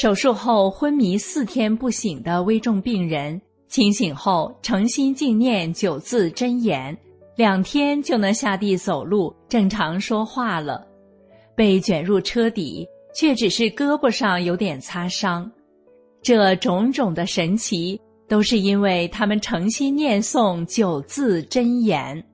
[0.00, 6.96] 手术后昏迷四天不醒的危重病人，清醒后诚心静念九字真言，
[7.34, 10.86] 两天就能下地走路、正常说话了。
[11.56, 15.50] 被卷入车底，却只是胳膊上有点擦伤。
[16.22, 22.24] 这种种的神奇，都是因为他们诚心念诵九字真言。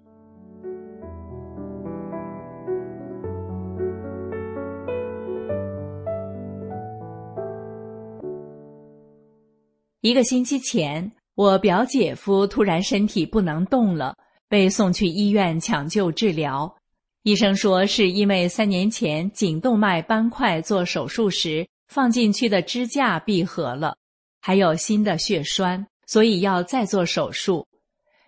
[10.04, 14.14] 一个星期前，我表姐夫突然身体不能动了，
[14.50, 16.76] 被送去医院抢救治疗。
[17.22, 23.96] 医生说是因为三年前颈动脉斑块做手术时放进去的支架闭合了，
[24.42, 27.66] 还有新的血栓，所以要再做手术。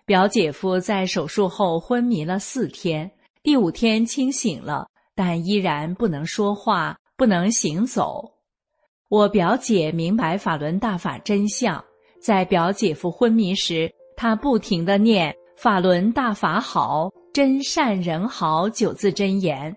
[0.03, 3.11] 表姐夫在手术后昏迷了四天，
[3.43, 8.36] 第五天清醒了，但依然不能说话，不能行走。
[9.09, 11.81] 我表姐明白法轮大法真相，
[12.21, 19.73] 在表姐夫昏迷时，她不停的念“法轮大法好，真善人好”九字真言。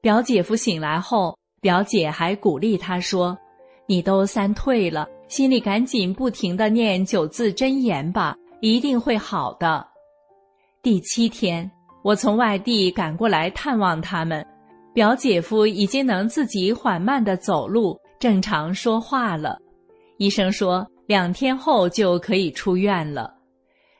[0.00, 3.38] 表姐夫醒来后，表姐还鼓励他说
[3.86, 9.86] ：“你都三退了，心里赶紧不停的念九字真言吧，一定会好的。”
[10.82, 11.70] 第七天，
[12.02, 14.44] 我从外地赶过来探望他们，
[14.92, 17.96] 表姐夫已经能自己缓慢的走路。
[18.18, 19.58] 正常说话了，
[20.16, 23.32] 医生说两天后就可以出院了。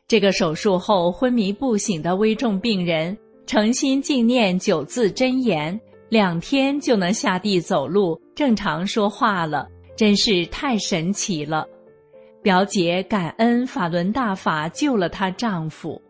[0.08, 5.78] 这个手术后昏迷不醒的危重病人，诚心静念九字真言，
[6.08, 11.66] 两天就能下地走路、正常说话了，真是太神奇了。
[12.42, 16.00] 表姐感恩法轮大法救了她丈夫。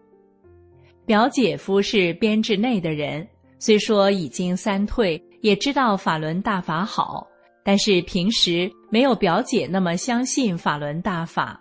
[1.05, 3.27] 表姐夫是编制内的人，
[3.59, 7.27] 虽说已经三退，也知道法轮大法好。
[7.69, 11.61] 但是平时没有表姐那么相信法轮大法，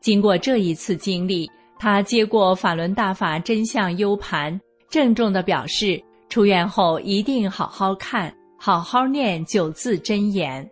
[0.00, 1.46] 经过这一次经历，
[1.78, 10.66] 他接过法轮大法真相 U 盘，郑重地表示出院后一定好好看，好好念九字真言。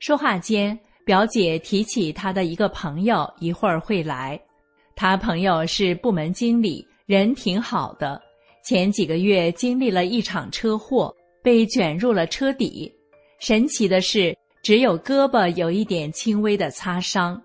[0.00, 4.36] 说话间，表姐提起她的一个朋友一会儿会来，
[4.96, 8.20] 她朋友是部门经理，人挺好的，
[8.64, 11.14] 前几个月经历了一场车祸，
[11.44, 12.92] 被卷入了车底。
[13.38, 17.40] 神奇的是，只有胳膊有一点轻微的擦伤。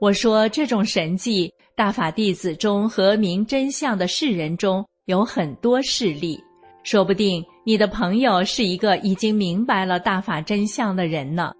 [0.00, 6.38] 我说，这种神迹，大法弟子中和明真相的世人中有很多事例，
[6.82, 11.52] 说不定你的朋友是一个已经明白了大法真相的人呢。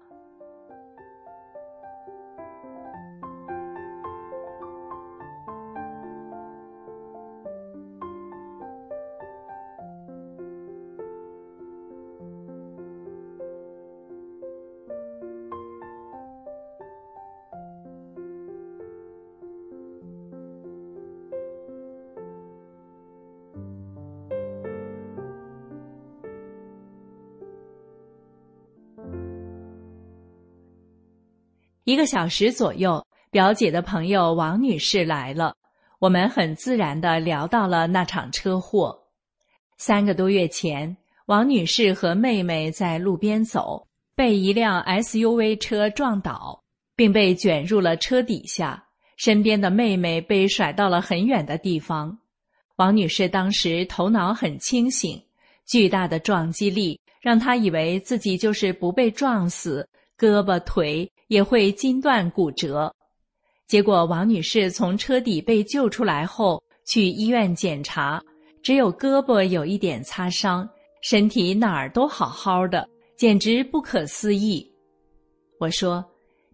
[31.87, 33.01] 一个小时左右，
[33.31, 35.55] 表姐的朋友王女士来了，
[35.99, 38.93] 我们很自然的聊到了那场车祸。
[39.77, 40.97] 三个多月前，
[41.27, 43.87] 王女士和妹妹在路边走，
[44.17, 46.61] 被一辆 SUV 车撞倒，
[46.93, 48.83] 并被卷入了车底下。
[49.15, 52.19] 身边的妹妹被甩到了很远的地方。
[52.75, 55.23] 王女士当时头脑很清醒，
[55.65, 59.87] 巨大的撞击力让她以为自己就是不被撞死，
[60.19, 62.93] 胳膊腿也会筋断骨折。
[63.67, 68.21] 结果，王女士从车底被救出来后，去医院检查。
[68.63, 70.67] 只有胳膊有一点擦伤，
[71.01, 72.85] 身体哪儿都好好的，
[73.15, 74.69] 简直不可思议。
[75.59, 76.03] 我说：“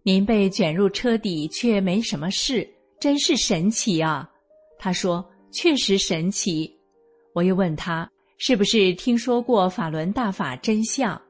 [0.04, 2.68] 您被卷入车底却没什么事，
[3.00, 4.30] 真是神奇啊！”
[4.78, 6.72] 他说：“确实神奇。”
[7.34, 11.20] 我又问他：“是不是听说过法轮大法真相？”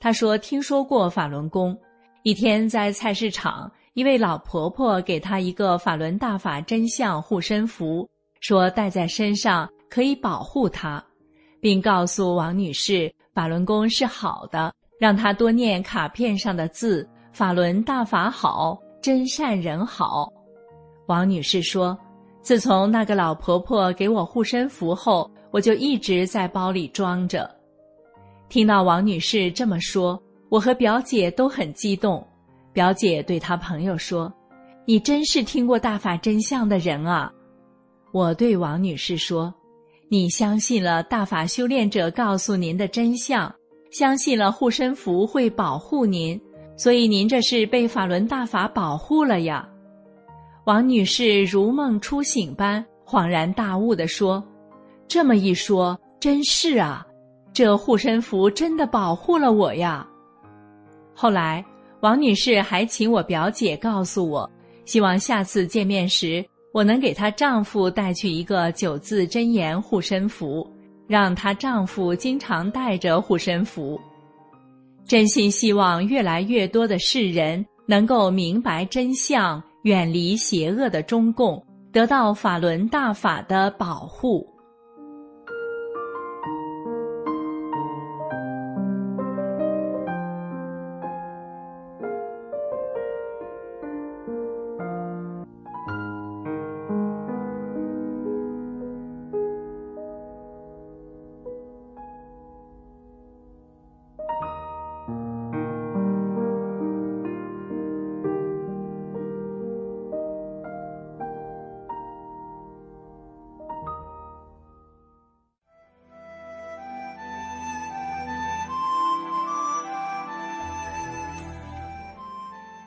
[0.00, 1.78] 他说：“听说过法轮功。
[2.22, 8.08] 一天在菜市场，一位老婆婆给他一个法轮大法真相护身符，
[8.40, 11.04] 说带在身上。”可以保护他，
[11.60, 20.32] 并告诉王女士法轮功是好的，让她多念卡片上的字：“法轮大法好，真善人好。”
[21.08, 21.94] 王女士说
[22.40, 27.54] ：“自从那个老婆婆给我护身符后，我就一直在包里装着。”
[28.48, 30.18] 听到王女士这么说，
[30.52, 32.22] 我和表姐都很激动。
[32.74, 34.30] 表姐对她朋友说
[34.84, 37.32] ：“你真是听过大法真相的人啊！”
[38.12, 39.52] 我对王女士说。
[40.10, 43.50] 你相信了大法修炼者告诉您的真相，
[43.90, 46.38] 相信了护身符会保护您，
[46.76, 49.66] 所以您这是被法轮大法保护了呀。
[50.66, 54.46] 王女士如梦初醒般恍然大悟地说
[55.08, 57.06] ：“这么一说，真是啊，
[57.54, 60.06] 这护身符真的保护了我呀。”
[61.14, 61.64] 后来，
[62.00, 64.50] 王女士还请我表姐告诉我，
[64.84, 66.44] 希望下次见面时。
[66.72, 70.66] 我能给她丈夫带去一个九字真言护身符，
[71.06, 74.00] 让她丈夫经常带着护身符。
[75.06, 81.62] 真心希望越来越多的世人能够明白真相，远离邪恶的中共，
[81.92, 84.48] 得到法轮大法的保护。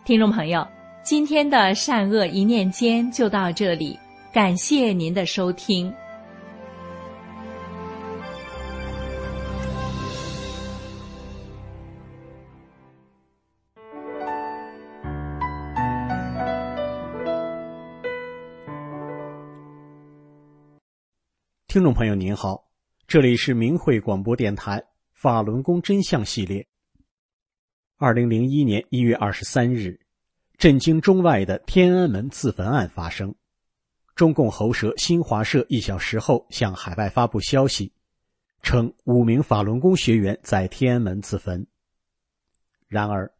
[0.05, 0.63] 听众朋友，
[1.01, 3.97] 今天的善恶一念间就到这里，
[4.31, 5.91] 感谢您的收听。
[21.67, 22.65] 听众朋友您好，
[23.07, 24.83] 这里是明慧广播电台
[25.15, 26.67] 法轮功真相系列。
[27.97, 29.97] 二零零一年一月二十三日，
[30.57, 33.33] 震惊中外的天安门自焚案发生。
[34.15, 37.93] 中共喉舌新华社一小时后向海外发布消息，
[38.61, 41.65] 称五名法轮功学员在天安门自焚。
[42.89, 43.31] 然而，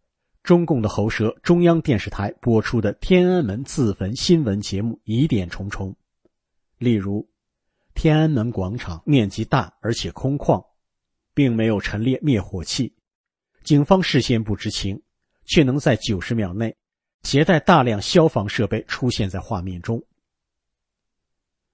[0.42, 5.94] 中共的喉舌中央电视台播出的天安门自焚新闻节目疑点重重，
[6.78, 7.30] 例如，
[7.94, 10.66] 天安门广场面积大而且空旷，
[11.34, 12.96] 并没有陈列灭火器。
[13.66, 15.02] 警方事先不知情，
[15.46, 16.78] 却能在九十秒内
[17.24, 20.04] 携带大量消防设备出现在画面中。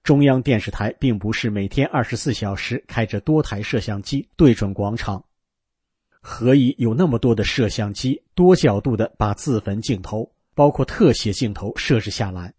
[0.02, 5.22] 中央电视台并不是每天二十四小时开着多台摄像机对准广场，
[6.22, 12.54] 何以有那么多的摄像机多角度的把自焚镜头，包括特写镜头设置下来？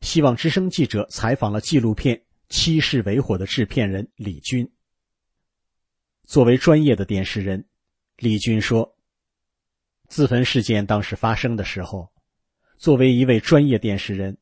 [0.00, 2.16] 希望之声记者采访了纪录片
[2.48, 4.68] 《七世为火》的制片人李军。
[6.28, 7.64] 作为专业的电视人，
[8.18, 8.98] 李军说
[10.08, 12.12] ：“自焚事件当时发生的时候，
[12.76, 14.36] 作为一位专业电视人，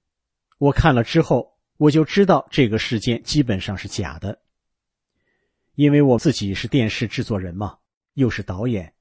[0.59, 4.43] 我看了之后，我就知道这个事件基本上是假的。
[5.77, 7.79] 因为我自己是电视制作人嘛，
[8.15, 8.93] 又是导演，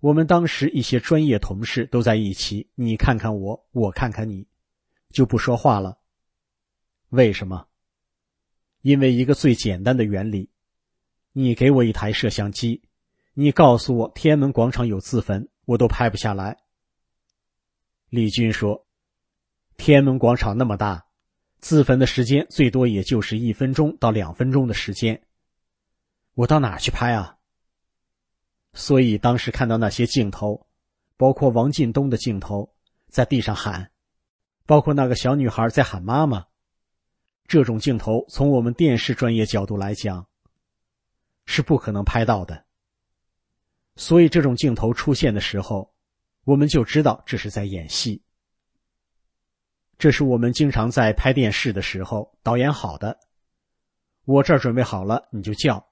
[0.00, 4.44] 我们当时一些专业同事都在一起，你看看我，我看看你，
[5.12, 5.96] 就不说话了。
[7.10, 7.68] 为什么？
[8.82, 10.50] 因为一个最简单的原理。”
[11.40, 12.82] 你给我一台摄像机，
[13.32, 16.58] 你告诉我天安门广场有自焚，我都拍不下来。
[18.08, 18.84] 李军说
[19.78, 21.06] ：“天安门广场那么大，
[21.60, 25.22] 自焚的时间最多也就是一分钟到两分钟的时间。
[26.34, 27.36] 我到哪去拍啊？”
[28.74, 30.66] 所以当时看到那些镜头，
[31.16, 32.74] 包括王进东的镜头，
[33.06, 33.92] 在地上喊，
[34.66, 36.46] 包括那个小女孩在喊妈妈，
[37.46, 40.26] 这种镜头从我们电视专业角度来讲，
[41.50, 42.66] 是不可能拍到的。
[43.96, 45.94] 所以这种镜头出现的时候，
[46.44, 48.22] 我们就知道这是在演戏。
[49.96, 53.18] 这是我们经常在拍电视的时候导演好的，
[54.26, 55.88] 我这儿准备好了你就叫，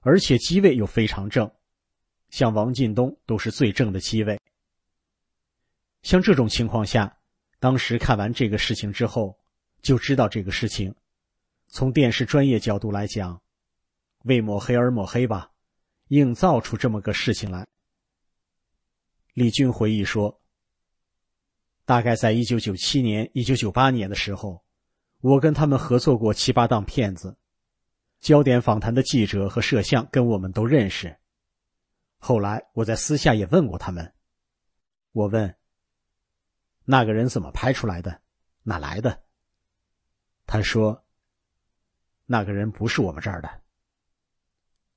[0.00, 1.48] 而且机位又非常正。
[2.30, 4.40] 像王进东都是最正的机位。
[6.02, 7.18] 像这种情况下，
[7.60, 9.38] 当时看完这个事情之后，
[9.82, 10.94] 就知道这个事情，
[11.68, 13.40] 从电视专业角度来讲，
[14.24, 15.52] 为抹黑而抹黑吧，
[16.08, 17.66] 硬造出这么个事情来。
[19.32, 20.40] 李军回忆说
[21.84, 24.64] ：“大概在一九九七年、一九九八年的时候，
[25.20, 27.36] 我跟他们合作过七八档片子，
[28.20, 31.16] 焦点访谈的记者和摄像跟我们都认识。”
[32.16, 34.14] 后来我在私下也问过他们，
[35.12, 35.54] 我问
[36.86, 38.22] ：“那个人怎么拍出来的？
[38.62, 39.22] 哪来的？”
[40.46, 41.04] 他说
[42.24, 43.50] ：“那个人不是我们这儿的。”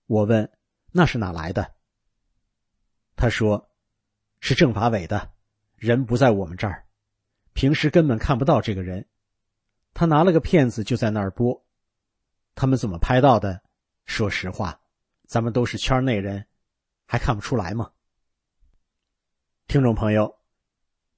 [0.07, 0.51] 我问
[0.91, 1.75] ：“那是哪来的？”
[3.15, 3.69] 他说
[4.41, 5.31] ：“是政法委的，
[5.75, 6.85] 人不在我们这儿，
[7.53, 9.07] 平时根本看不到这个人。
[9.93, 11.65] 他拿了个片子就在那儿播，
[12.55, 13.61] 他们怎么拍到的？
[14.05, 14.79] 说实话，
[15.27, 16.45] 咱们都是圈内人。”
[17.09, 17.91] 还看不出来吗？
[19.67, 20.39] 听众朋友，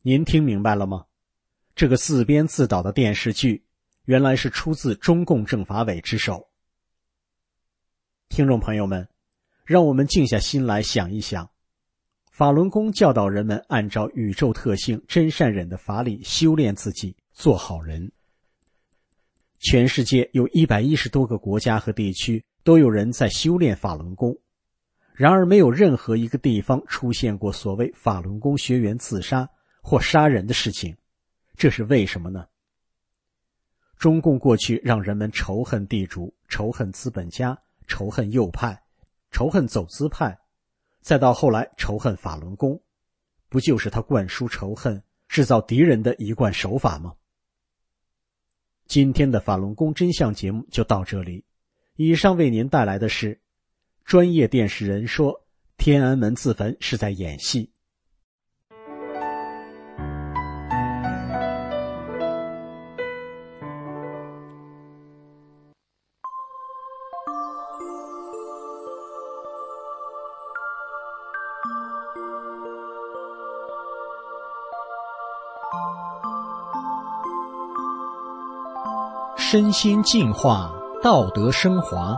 [0.02, 1.06] 您听明白了吗？
[1.76, 3.66] 这个自编自导的电视剧，
[4.06, 6.49] 原来是出自中共政法委之手。
[8.30, 9.10] 听众朋友们，
[9.66, 11.50] 让我们静下心来想一想：
[12.32, 18.10] 法轮功教导人们按照宇宙特性真善忍的法理修炼自己，做好人。
[19.58, 24.38] 全世界有一百一十多个国家和地区都有人在修炼法轮功。
[25.14, 29.50] 然而，没有任何一个地方出现过所谓法轮功学员自杀
[29.82, 30.96] 或杀人的事情，
[31.58, 32.46] 这是为什么呢？
[33.98, 37.60] 中共过去让人们仇恨地主、仇恨资本家、
[37.90, 38.82] 仇恨右派、
[39.32, 40.38] 仇恨走资派，
[41.02, 42.80] 再到后来仇恨法轮功，
[43.50, 47.16] 不就是他灌输仇恨、制造敌人的一贯手法吗？
[48.86, 51.44] 今天的法轮功真相节目就到这里，
[51.96, 53.42] 以上为您带来的是。
[54.06, 55.46] 专业电视人说
[55.78, 57.72] ：“天安门自焚是在演戏。”
[79.52, 82.16] 身心净化，道德升华。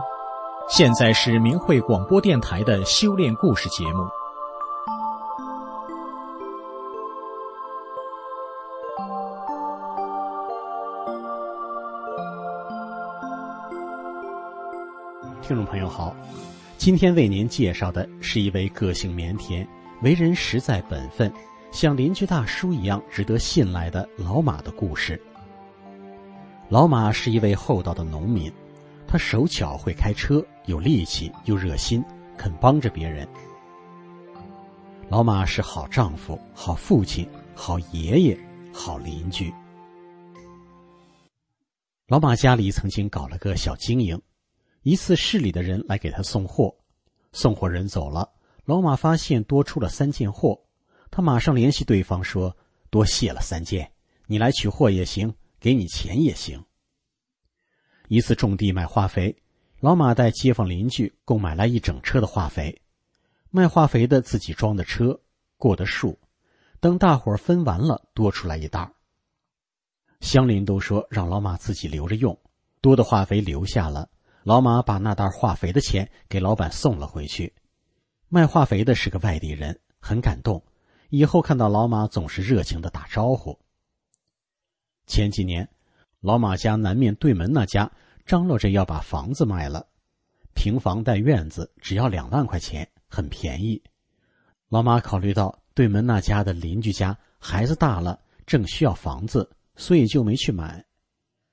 [0.68, 4.06] 现在是明慧广播电台的修炼故事节目。
[15.40, 16.14] 听众朋友好，
[16.76, 19.66] 今天为您介绍的是一位个性腼腆、
[20.02, 21.32] 为人实在本分、
[21.70, 25.18] 像邻居大叔一样值得信赖的老马的故事。
[26.72, 28.50] 老马是一位厚道的农民。
[29.06, 32.02] 他手巧会开车，有力气又热心，
[32.34, 33.28] 肯帮着别人。
[35.10, 38.38] 老马是好丈夫、好父亲、好爷爷、
[38.72, 39.52] 好邻居。
[42.08, 44.18] 老马家里曾经搞了个小经营，
[44.80, 46.74] 一次市里的人来给他送货，
[47.32, 48.26] 送货人走了，
[48.64, 50.58] 老马发现多出了三件货，
[51.10, 52.56] 他马上联系对方说
[52.88, 53.92] ：“多谢了三件，
[54.26, 56.62] 你来取货也行，给你钱也行。”
[58.08, 59.34] 一次种地买化肥，
[59.80, 62.82] 老马带街坊邻居共买来一整车的化肥，
[63.50, 65.18] 卖化肥的自己装的车
[65.56, 66.18] 过的数，
[66.80, 68.92] 等大伙分完了，多出来一袋。
[70.20, 72.38] 乡邻都说让老马自己留着用，
[72.80, 74.10] 多的化肥留下了，
[74.42, 77.54] 老马把那袋化肥的钱给老板送了回去。
[78.28, 80.62] 卖化肥的是个外地人，很感动，
[81.10, 83.58] 以后看到老马总是热情的打招呼。
[85.12, 85.68] 前几年。
[86.20, 87.90] 老马家南面对门那家
[88.24, 89.86] 张罗着要把房子卖了，
[90.54, 93.82] 平房带院子，只要两万块钱，很便宜。
[94.70, 100.82] 老马考虑到对门那家的邻居家孩子大了，正需要房子，所以就没去买。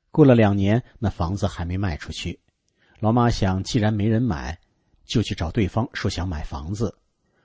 [0.09, 2.39] 过了两年，那房子还没卖出去。
[3.01, 4.57] 老马想，既然没人买，
[5.03, 6.97] 就去找对方说想买房子。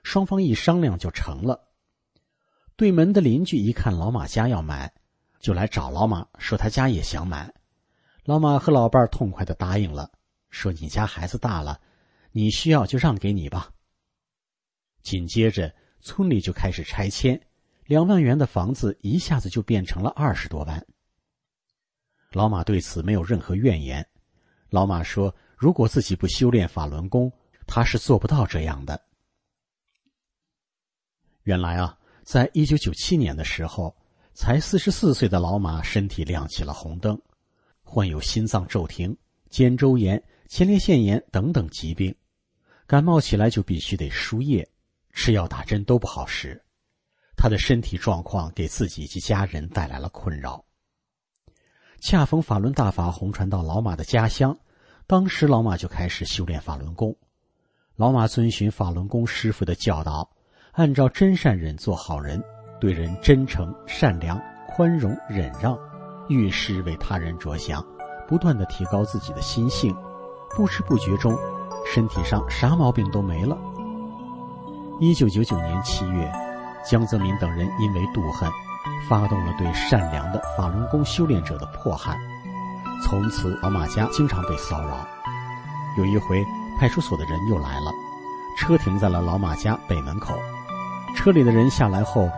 [0.04, 1.60] 双方一商量就成了。
[2.76, 4.92] 对门的邻居一看老马家要买，
[5.44, 7.52] 就来找老马说他家也想买。
[8.24, 10.10] 老马和老伴儿痛快的答应了，
[10.48, 11.78] 说：“你家孩子大了，
[12.32, 13.70] 你需要就让给你吧。”
[15.04, 17.38] 紧接着，村里就开始拆迁，
[17.84, 20.82] 两万元的房子一下子就变成了二十多万。
[22.30, 24.08] 老马对此没有任何怨言。
[24.70, 27.30] 老马说：“如果自己不修炼法轮功，
[27.66, 28.98] 他是做不到这样的。”
[31.44, 33.94] 原来啊，在一九九七年的时候，
[34.34, 37.16] 才四十四岁的老马身体亮起了红灯，
[37.84, 39.16] 患有心脏骤停、
[39.48, 42.12] 肩周炎、前列腺炎等等疾病，
[42.84, 44.68] 感冒起来就必须得输液，
[45.12, 46.60] 吃药打针都不好使，
[47.36, 50.64] 他的身体状况给自己及家人带来了困扰。
[52.00, 54.58] 恰逢法轮大法红传到老马的家乡，
[55.06, 57.16] 当时老马就开始修炼法轮功。
[57.94, 60.28] 老马遵循法轮功师傅的教导，
[60.72, 62.42] 按照真善忍做好人，
[62.80, 65.78] 对人真诚、善良、宽容、忍让，
[66.28, 67.84] 遇事为他人着想，
[68.28, 69.94] 不断的提高自己的心性。
[70.56, 71.36] 不知不觉中，
[71.86, 73.56] 身体上啥毛病都没了。
[75.00, 76.32] 一九九九年七月，
[76.88, 78.50] 江泽民等人因为妒恨。
[79.08, 82.18] 发动了对善良的法轮功修炼者的迫害，
[83.02, 85.06] 从此老马家经常被骚扰。
[85.98, 86.42] 有一回，
[86.78, 87.90] 派出所的人又来了，
[88.58, 90.34] 车停在了老马家北门口。
[91.14, 92.30] 车里的人下来后，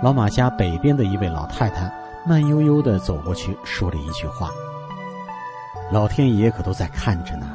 [0.00, 1.92] 老马家北边的一位老太太
[2.24, 4.50] 慢悠悠的走过去，说了一句话
[5.90, 7.46] ：“老天爷可都在看着呢。”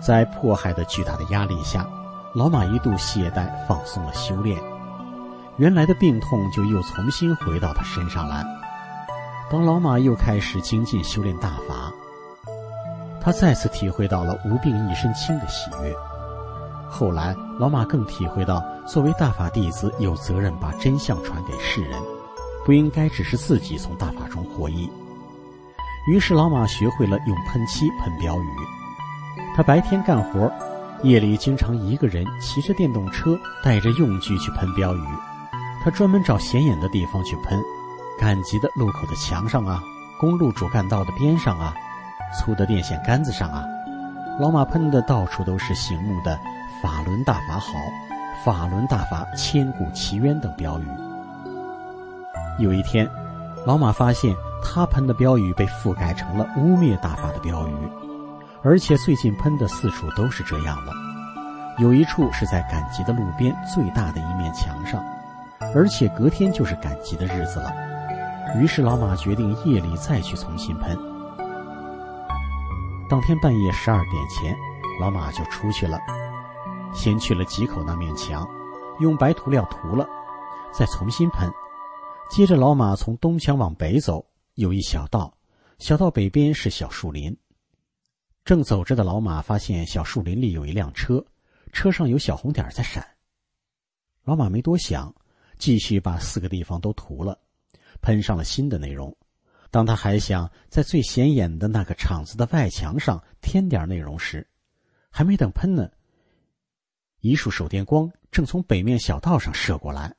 [0.00, 1.86] 在迫害的巨大的压力下，
[2.34, 4.58] 老马一度懈怠，放松了修炼。
[5.56, 8.44] 原来的病痛就又重新回到他身上来。
[9.50, 11.92] 当老马又开始精进修炼大法，
[13.20, 15.94] 他再次体会到了无病一身轻的喜悦。
[16.96, 22.00] 后来，老马更体会到，作为大法弟子，有责任把真相传给世人，
[22.64, 24.88] 不应该只是自己从大法中获益。
[26.06, 28.48] 于是，老马学会了用喷漆喷标语。
[29.56, 30.48] 他白天干活，
[31.02, 35.04] 夜里经常一个人骑着电动车，带着用具去喷标语。
[35.82, 37.60] 他专门找显眼的地方去喷，
[38.20, 39.82] 赶集的路口的墙上啊，
[40.20, 41.74] 公路主干道的边上啊，
[42.38, 43.64] 粗的电线杆子上啊，
[44.38, 46.38] 老马喷的到处都是醒目的
[46.84, 47.72] “法轮大法好
[48.44, 50.86] ”“法轮大法千古奇冤”等标语。
[52.58, 53.08] 有一天，
[53.64, 57.74] 老马发现他喷的标语被覆盖成了污蔑大法的标语，
[58.62, 60.92] 而且最近喷的四处都是这样了，
[61.78, 65.02] 有一处是在赶集的路边最大的一面墙上。
[65.74, 67.72] 而且隔天就是赶集的日子了，
[68.60, 70.94] 于是老马决定夜里再去重新喷。
[73.08, 74.54] 当天半夜十二点前，
[75.00, 75.98] 老马就出去了，
[76.94, 78.48] 先去了几口那面墙，
[79.00, 80.08] 用白涂料涂了，
[80.72, 81.50] 再重新喷。
[82.30, 85.36] 接着老马从东墙往北走，有一小道，
[85.78, 87.36] 小道北边是小树林。
[88.44, 91.24] 正走着的老马发现小树林里有一辆车，
[91.72, 93.06] 车上有小红点在闪。
[94.22, 95.14] 老马没多想。
[95.56, 97.38] 继续把四个地方都涂了，
[98.02, 99.16] 喷上了新的内容。
[99.70, 104.44] 当他还想在最显眼的那个厂子的外墙上添点内容时，
[105.10, 105.88] 还没等喷呢，
[107.24, 110.14] 一束手电光正从北面小道上射过来，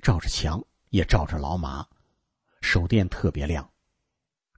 [0.00, 1.84] 照着墙也照着老马，
[2.60, 3.68] 手电特别亮。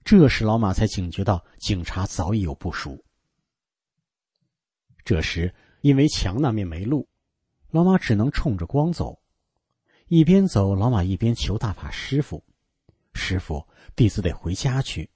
[0.05, 3.03] 这时老马才警觉到警察早已有部署。
[5.03, 7.09] 这时因为墙那面没路，
[7.70, 9.18] 老马只能冲着光走。
[10.09, 12.44] 一边走，老马一边求大法师傅
[13.14, 15.09] ：“师傅，弟子得回家去。”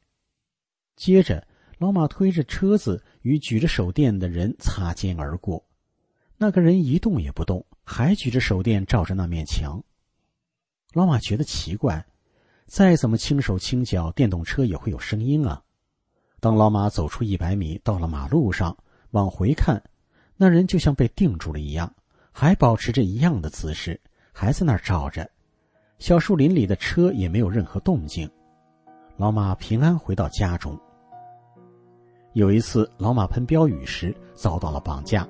[0.97, 5.63] 接着，老马推着车子与举着手电的人擦肩而过。
[6.43, 9.81] 那个人一动也不动，还举着手电照着那面墙。
[10.93, 12.05] 老马觉得奇怪，
[12.67, 15.63] 再怎么轻手轻脚，电动车也会有声音啊。
[16.41, 18.77] 当老马走出一百米，到了马路上，
[19.13, 19.85] 往回看，
[20.37, 21.95] 那人就像被定住了一样，
[22.33, 24.01] 还保持着一样的姿势。
[24.33, 25.31] 还在那儿照着，
[26.01, 28.29] 小树林里的车也没有任何动静。
[29.17, 30.77] 老马平安回到家中。
[32.33, 35.25] 有一次，老马喷标语时遭到了绑架，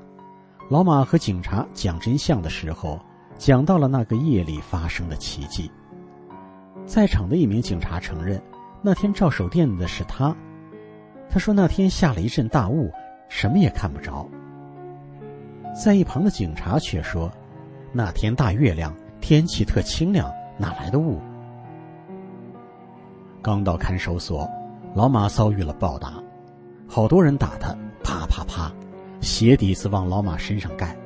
[0.69, 2.99] 老马和警察讲真相的时候，
[3.37, 5.71] 讲到了那个夜里发生的奇迹。
[6.87, 8.43] 在场的一名警察承认，
[8.81, 10.35] 那天照手电的是他。
[11.29, 12.91] 他说那天下了一阵大雾，
[13.29, 14.27] 什么也看不着。
[15.85, 17.31] 在一旁的警察却说。
[17.95, 21.21] 那天大月亮，天气特清亮，哪来的雾？
[23.43, 24.49] 刚到看守所，
[24.95, 26.15] 老马遭遇了暴打，
[26.89, 28.73] 好多人打他，啪啪啪，
[29.23, 30.97] 鞋底子往老马身上盖。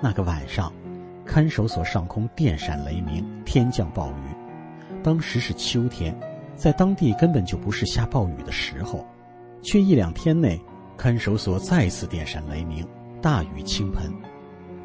[0.00, 0.72] 那个晚上，
[1.26, 4.36] 看守所上空电闪雷鸣，天降暴雨。
[5.02, 6.16] 当时是秋天，
[6.54, 9.04] 在当地根本就不是下暴雨的时候，
[9.60, 10.60] 却一两天内，
[10.96, 12.86] 看守所再次电闪雷鸣，
[13.20, 14.08] 大雨倾盆。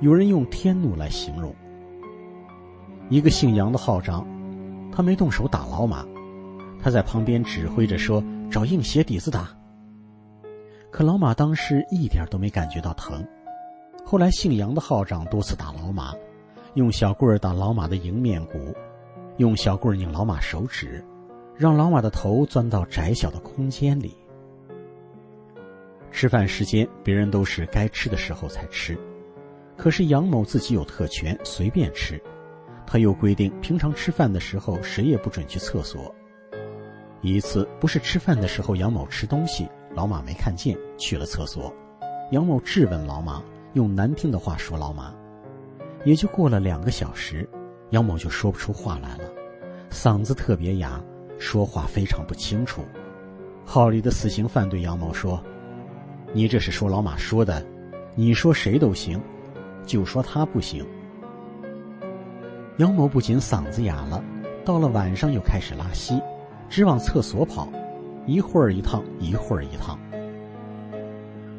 [0.01, 1.53] 有人用天怒来形容。
[3.09, 4.27] 一个姓杨的号长，
[4.91, 6.03] 他没动手打老马，
[6.81, 9.47] 他在旁边指挥着说：“找硬鞋底子打。”
[10.93, 13.27] 可老马当时一点都没感觉到疼。
[14.05, 16.13] 后来姓杨的号长多次打老马，
[16.75, 18.71] 用小棍儿打老马的迎面骨，
[19.37, 21.03] 用小棍儿拧老马手指，
[21.57, 24.15] 让老马的头钻到窄小的空间里。
[26.11, 28.95] 吃饭时间，别人都是该吃的时候才吃，
[29.75, 32.21] 可是杨某自己有特权，随便吃。
[32.85, 36.13] 他又规定，平常吃饭的时候谁也不准去厕所。
[37.21, 41.73] 一次不是吃饭的时候，杨某吃东西，老马没看见，去了厕所。
[42.31, 45.13] 杨某质问老马，用难听的话说老马。
[46.05, 47.47] 也就过了两个小时，
[47.91, 49.31] 杨某就说不出话来了，
[49.89, 51.01] 嗓子特别哑，
[51.37, 52.83] 说话非常不清楚。
[53.65, 55.41] 号里的死刑犯对杨某说
[56.33, 57.65] ：“你这是说老马说的，
[58.15, 59.21] 你说谁都行，
[59.85, 60.85] 就说他不行。”
[62.77, 64.21] 杨某不仅嗓子哑了，
[64.65, 66.19] 到了晚上又开始拉稀，
[66.67, 67.69] 直往厕所跑，
[68.25, 69.99] 一会儿一趟，一会儿一趟。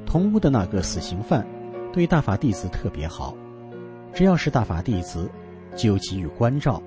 [0.06, 1.44] 同屋的那个死刑犯，
[1.92, 3.34] 对大法弟子特别好，
[4.12, 5.30] 只要是大法弟子，
[5.74, 6.82] 就给予关照，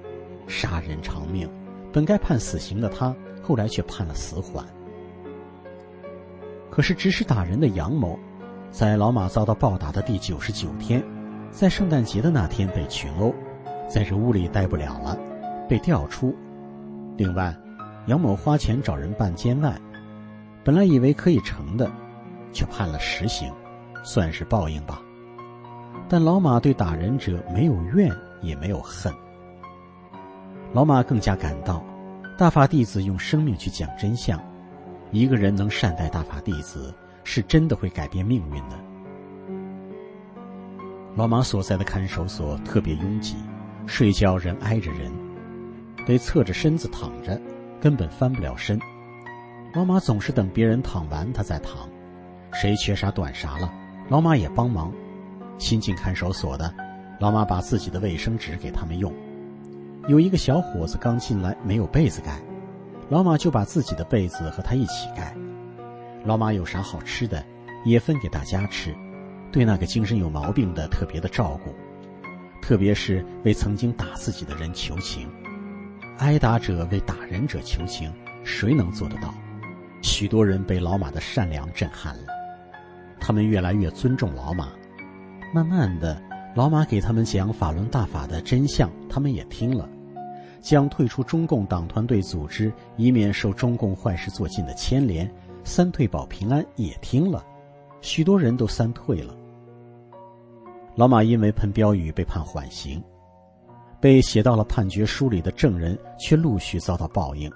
[0.47, 1.49] 杀人偿命。
[1.91, 4.65] 本该判死刑的他，后来却判了死缓。
[6.69, 8.19] 可是指使打人的杨某，
[8.71, 11.03] 在老马遭到暴打的第九十九天，
[11.49, 13.33] 在圣诞节的那天被群殴。
[13.87, 15.17] 在这屋里待不了了，
[15.67, 16.35] 被调出。
[17.15, 17.55] 另外，
[18.07, 19.79] 杨某花钱找人办监外，
[20.63, 21.91] 本来以为可以成的，
[22.51, 23.51] 却判了实刑，
[24.03, 25.01] 算是报应吧。
[26.09, 28.09] 但老马对打人者没有怨，
[28.41, 29.13] 也没有恨。
[30.73, 31.83] 老马更加感到，
[32.37, 34.41] 大法弟子用生命去讲真相，
[35.11, 36.93] 一个人能善待大法弟子，
[37.25, 38.77] 是真的会改变命运的。
[41.15, 43.35] 老马所在的看守所特别拥挤。
[43.85, 45.09] 睡觉人挨着人，
[46.05, 47.41] 得侧着身子躺着，
[47.81, 48.79] 根本翻不了身。
[49.73, 51.87] 老马总是等别人躺完，他再躺。
[52.51, 53.71] 谁缺啥短啥了，
[54.09, 54.91] 老马也帮忙。
[55.59, 56.73] 新进看守所的，
[57.19, 59.13] 老马把自己的卫生纸给他们用。
[60.07, 62.39] 有一个小伙子刚进来，没有被子盖，
[63.09, 65.35] 老马就把自己的被子和他一起盖。
[66.23, 67.43] 老马有啥好吃的，
[67.85, 68.95] 也分给大家吃，
[69.51, 71.75] 对那个精神有毛病的特别的照顾。
[72.61, 75.29] 特别是为曾经打自己的人求情，
[76.19, 78.11] 挨打者为打人者求情，
[78.43, 79.33] 谁能做得到？
[80.01, 82.27] 许多人被老马的善良震撼了，
[83.19, 84.69] 他们越来越尊重老马。
[85.53, 86.21] 慢慢的，
[86.55, 89.87] 老马给他们讲法轮大法的真相，他们也听了；
[90.59, 95.31] 将退出中共党团队组织，以免受中共坏事做尽的牵连，
[95.63, 97.45] 三退保平安也听了，
[98.01, 99.35] 许多人都三退了。
[100.95, 103.03] 老马因为喷标语被判缓刑，
[103.99, 107.51] 被写到了判决书里的证人却陆续遭到报应。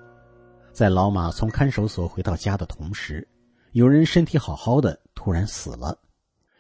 [0.72, 3.28] 在老马从看守所回到家的同时，
[3.72, 5.98] 有人身体好好的突然死了，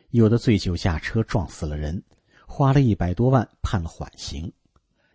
[0.09, 2.01] 有的醉酒驾车撞死了人，
[2.45, 4.51] 花了一百多万判了缓刑；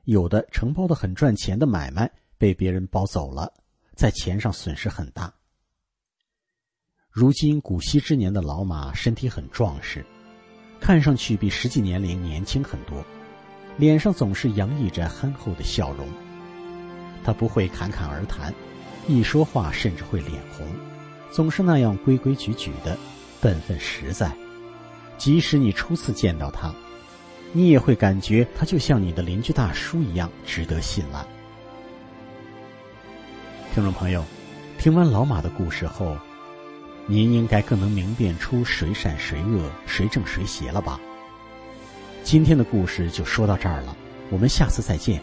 [0.05, 3.52] 有的承包的很赚钱的买卖被别人包走了，
[3.94, 5.33] 在钱上损失很大。
[7.11, 10.05] 如今古稀之年的老马身体很壮实。
[10.79, 13.02] 看上去比实际年龄年轻很多，
[13.77, 16.07] 脸上总是洋溢着憨厚的笑容。
[17.25, 18.53] 他不会侃侃而谈，
[19.07, 20.67] 一说话甚至会脸红，
[21.31, 22.97] 总是那样规规矩矩的，
[23.41, 24.31] 本分实在。
[25.19, 26.75] 即使你初次见到他，
[27.53, 31.25] 你也会感觉他就像你的邻居大叔一样值得信赖。
[33.75, 34.25] 听众朋友，
[34.79, 36.17] 听完老马的故事后。
[37.09, 40.99] 您应该更能明辨出谁善谁恶、谁正谁邪了吧？
[42.27, 43.97] 今天的故事就说到这儿了，
[44.31, 45.23] 我们下次再见。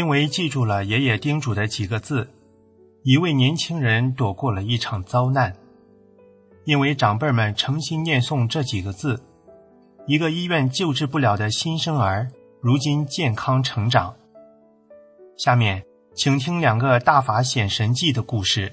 [0.00, 2.26] 因为记住了爷爷叮嘱的几个字，
[3.02, 5.54] 一位年轻人躲过了一场遭难。
[6.64, 9.22] 因为长辈们诚心念诵这几个字，
[10.06, 12.30] 一个医院救治不了的新生儿，
[12.62, 14.16] 如今健康成长。
[15.36, 15.84] 下面，
[16.14, 18.72] 请听两个大法显神迹的故事。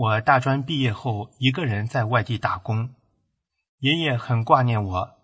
[0.00, 2.94] 我大专毕业后，一个人在外地打工。
[3.80, 5.18] 爷爷很挂念我，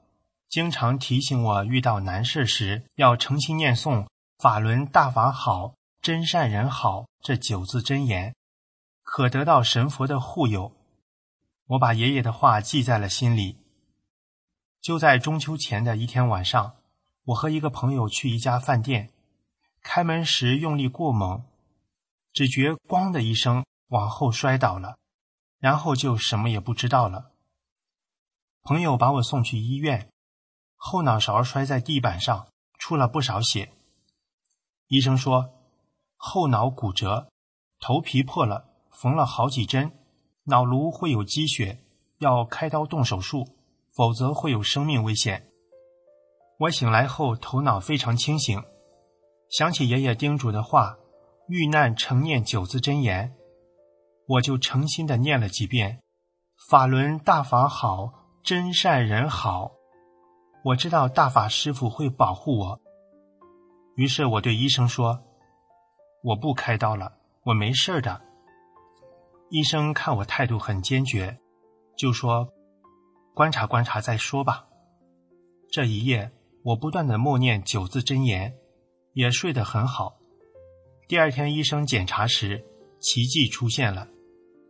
[0.50, 8.34] 经常提醒我遇到难事时要诚心念诵“法轮大法好，真善人好”这九字真言，
[9.02, 10.70] 可得到神佛的护佑。
[11.68, 13.56] 我把爷爷的话记在了心里。
[14.82, 16.76] 就在中秋前的一天晚上，
[17.24, 19.08] 我和一个朋友去一家饭店，
[19.80, 21.46] 开门时用力过猛，
[22.34, 24.96] 只觉“咣”的一声往后摔倒了，
[25.58, 27.32] 然后就什么也不知道了。
[28.62, 30.10] 朋友把我送去医院，
[30.74, 33.72] 后脑勺摔在地板上，出了不少血。
[34.88, 35.50] 医生说
[36.16, 37.28] 后脑骨折，
[37.78, 39.96] 头皮破了，缝了好几针，
[40.44, 41.84] 脑颅会有积血，
[42.18, 43.56] 要开刀动手术，
[43.92, 45.48] 否则会有生命危险。
[46.60, 48.62] 我醒来后头脑非常清醒，
[49.50, 50.96] 想起爷爷叮嘱的话
[51.48, 53.36] ：“遇难成念九字真言”，
[54.26, 56.02] 我就诚心的念了几遍
[56.68, 58.12] ：“法轮大法好。”
[58.46, 59.72] 真善人好，
[60.62, 62.80] 我知道大法师傅会保护我。
[63.96, 65.20] 于是我对医生说
[66.22, 67.12] ：“我不开刀了，
[67.42, 68.22] 我没事的。”
[69.50, 71.40] 医生看我态度很坚决，
[71.96, 72.48] 就说
[73.34, 74.68] ：“观察观察再说吧。”
[75.72, 76.30] 这一夜，
[76.62, 78.54] 我不断的默念九字真言，
[79.14, 80.18] 也睡得很好。
[81.08, 82.64] 第二天医生检查时，
[83.00, 84.06] 奇迹出现了，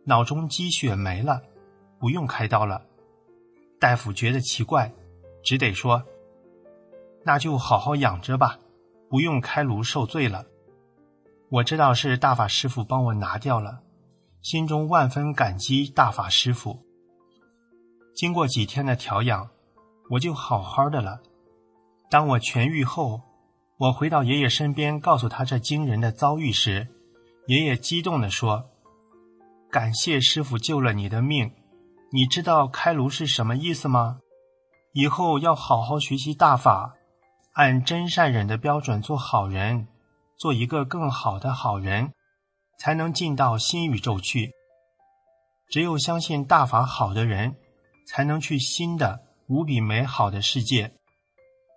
[0.07, 1.41] 脑中积血没了，
[1.99, 2.81] 不用开刀了。
[3.77, 4.89] 大夫觉得奇怪，
[5.43, 6.01] 只得说
[7.25, 8.57] ：“那就好好养着吧，
[9.09, 10.45] 不用开颅受罪了。”
[11.51, 13.81] 我知道是大法师傅帮我拿掉了，
[14.41, 16.79] 心中万分感激大法师傅。
[18.15, 19.49] 经过几天的调养，
[20.11, 21.19] 我就好好的了。
[22.09, 23.21] 当我痊愈后，
[23.77, 26.87] 我回到爷爷身边，告诉他这惊人的遭遇时，
[27.47, 28.69] 爷爷激动地说
[29.77, 31.51] ：“感谢师傅救了你的命。”
[32.11, 34.17] 你知道开颅是什么意思吗？
[34.91, 36.95] 以后要好好学习大法，
[37.53, 39.87] 按真善忍的标准做好人，
[40.35, 42.11] 做一个更好的好人，
[42.79, 44.51] 才能进到新宇宙去。
[45.69, 47.55] 只有相信大法好的人，
[48.07, 50.95] 才能去新的无比美好的世界。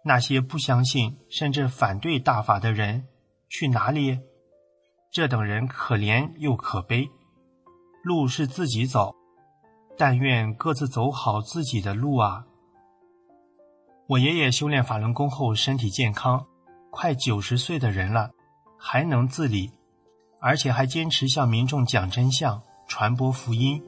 [0.07, 3.07] 那些不相信甚至反对大法的人，
[3.51, 4.21] 去哪里？
[5.13, 7.11] 这等人可怜又可悲，
[8.03, 9.15] 路是自己走。
[9.99, 12.47] 但愿各自走好自己的路啊！
[14.07, 16.47] 我爷爷修炼法轮功后身体健康，
[16.91, 18.31] 快九十岁的人了，
[18.79, 19.71] 还能自理，
[20.41, 23.83] 而且还坚持向民众讲真相、传播福音。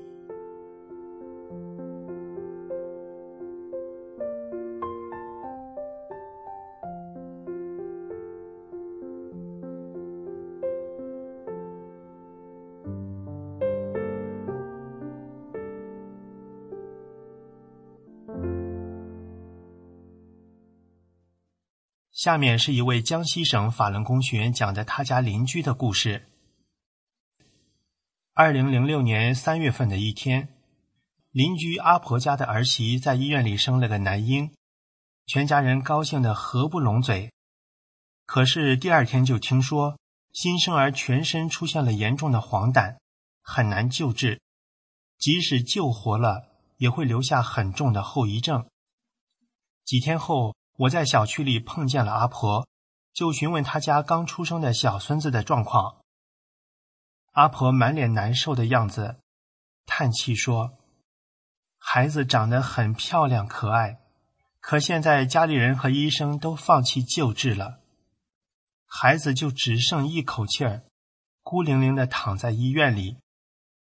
[22.23, 26.29] 下面是一位江西省法轮功学员讲的他家邻居的故事。
[28.33, 30.49] 二零零六年三月份的一天，
[31.33, 34.53] 邻居阿婆家的儿媳在医院里生了个男婴，
[35.27, 37.33] 全家人高兴的合不拢嘴。
[38.25, 39.99] 可是第二天就听说
[40.33, 42.99] 新生儿全身出现了严重的黄疸，
[43.43, 44.41] 很难救治，
[45.19, 48.65] 即使救活了，也会留下很重的后遗症。
[49.85, 50.55] 几天后。
[50.83, 52.67] 我在小区里碰见了阿婆，
[53.13, 56.03] 就询问她家刚出生的小孙子的状况。
[57.33, 59.21] 阿婆满脸难受的样子，
[59.87, 60.79] 叹气说
[61.79, 64.01] ：“孩子长得很漂亮可爱，
[64.59, 67.81] 可现在家里人和医生都放弃救治了，
[68.85, 70.83] 孩子就只剩一口气儿，
[71.43, 73.19] 孤零零的躺在医院里，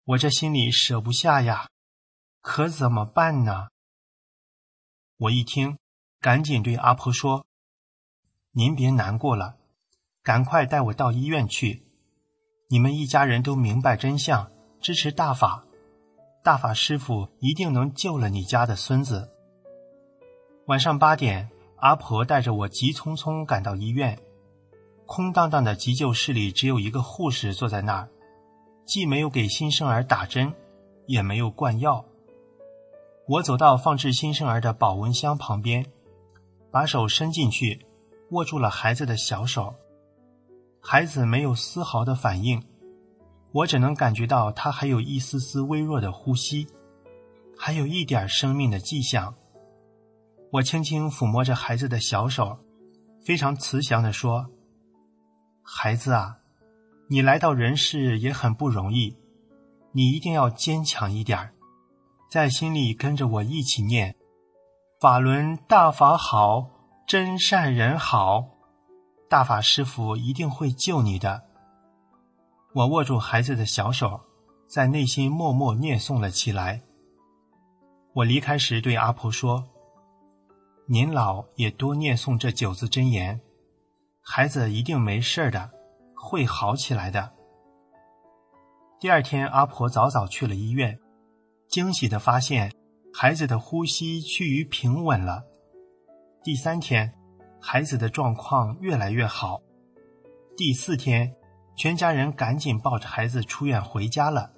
[0.05, 1.69] 我这心里舍不下呀，
[2.41, 3.67] 可怎么办呢？
[5.17, 5.77] 我一听，
[6.21, 7.45] 赶紧对阿婆说
[8.51, 9.55] ：“您别难过了，
[10.21, 11.87] 赶快带我到医院去。
[12.67, 14.51] 你们一家人都明白真相，
[14.81, 15.65] 支持大法，
[16.43, 19.31] 大法师傅一定能救了你家的孙子。”
[20.67, 24.19] 晚上八点，阿婆带着我急匆匆赶到医院。
[25.05, 28.09] 空荡荡的急救室里只有一个护士坐在那儿，
[28.85, 30.53] 既没有给新生儿打针，
[31.07, 32.05] 也没有灌药。
[33.25, 35.85] 我走到放置新生儿的保温箱旁边，
[36.71, 37.85] 把手伸进去，
[38.31, 39.75] 握住了孩子的小手。
[40.81, 42.63] 孩子没有丝毫的反应，
[43.51, 46.67] 我只能感觉到他还有一丝丝微弱的呼吸，
[47.57, 49.35] 还有一点生命的迹象。
[50.51, 52.57] 我轻轻抚摸着孩子的小手，
[53.23, 54.47] 非常慈祥地说
[55.61, 56.37] ：“孩子啊，
[57.09, 59.17] 你来到人世也很不容易，
[59.91, 61.51] 你一定要坚强一点
[62.31, 64.15] 在心里跟着我一起念：
[64.99, 66.71] 法轮大法好，
[67.07, 68.49] 真善人好，
[69.29, 71.43] 大法师傅一定会救你的。”
[72.75, 74.19] 我握住孩子的小手，
[74.67, 76.81] 在内心默默念诵了起来。
[78.13, 79.63] 我离开时对阿婆说。
[80.85, 83.39] 您老也多念诵这九字真言，
[84.21, 85.71] 孩子一定没事的，
[86.13, 87.31] 会好起来的。
[88.99, 90.99] 第二天，阿婆早早去了医院，
[91.69, 92.73] 惊喜的发现
[93.13, 95.43] 孩子的呼吸趋于平稳了。
[96.43, 97.13] 第三天，
[97.59, 99.61] 孩子的状况越来越好。
[100.55, 101.35] 第四天，
[101.75, 104.51] 全家人赶紧抱着孩子出院回家了。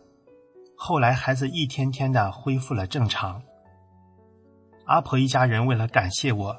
[0.75, 3.41] 后来，孩子一天天的恢复了正常。
[4.85, 6.55] 阿婆一家人为了感谢我，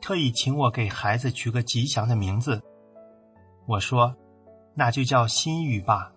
[0.00, 2.62] 特意请我给孩子取个吉祥的名字。
[3.66, 4.16] 我说
[4.74, 6.12] ：“那就叫新宇吧，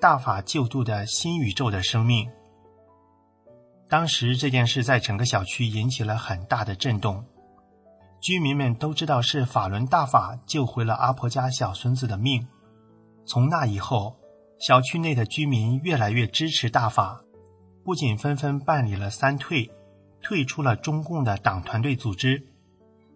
[0.00, 2.30] 大法救度的新宇宙的生命。”
[3.92, 7.26] 当时这件事在整个小区引起了很大的震动，
[8.22, 12.48] 居民们都知道是法轮大法救回了阿婆家小孙子的命。
[13.26, 14.16] 从那以后，
[14.58, 17.20] 小区内的居民越来越支持大法，
[17.84, 19.70] 不仅纷纷办理了三退。
[20.22, 22.46] 退出了中共的党团队组织，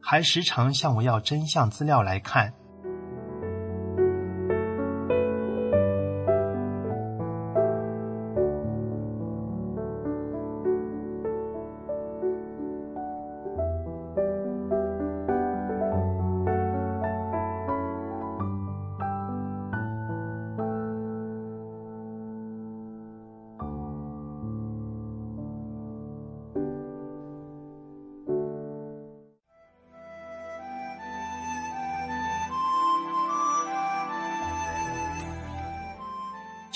[0.03, 2.53] 还时常向我要真相资料来看。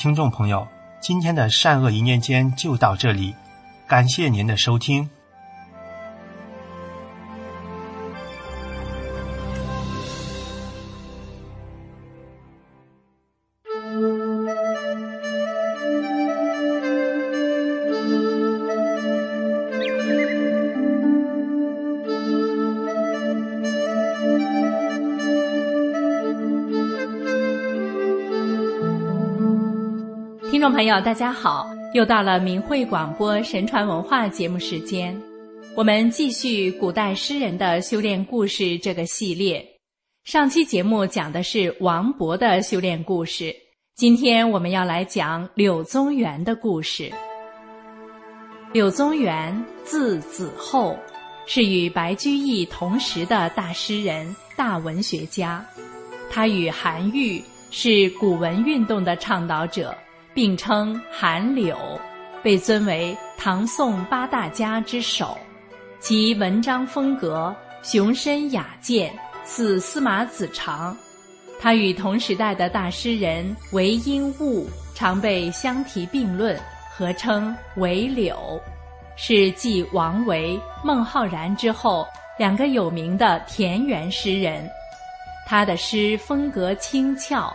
[0.00, 0.66] 听众朋友，
[0.98, 3.34] 今天的善恶一念间就到这里，
[3.86, 5.06] 感谢您的收听。
[30.60, 31.70] 听众朋友，大家好！
[31.94, 35.18] 又到了明慧广播神传文化节目时间，
[35.74, 39.66] 我们继续古代诗人的修炼故事这个系列。
[40.24, 43.56] 上期节目讲的是王勃的修炼故事，
[43.96, 47.10] 今天我们要来讲柳宗元的故事。
[48.74, 50.94] 柳宗元字子厚，
[51.46, 55.64] 是与白居易同时的大诗人、大文学家。
[56.28, 59.96] 他与韩愈是古文运动的倡导者。
[60.34, 61.76] 并称韩柳，
[62.42, 65.36] 被尊为唐宋八大家之首。
[65.98, 69.12] 其文章风格雄深雅健，
[69.44, 70.96] 似司马子长。
[71.60, 76.58] 他与同时代的大诗人韦应物常被相提并论，
[76.96, 78.58] 合称韦柳，
[79.14, 82.06] 是继王维、孟浩然之后
[82.38, 84.66] 两个有名的田园诗人。
[85.46, 87.54] 他的诗风格轻俏，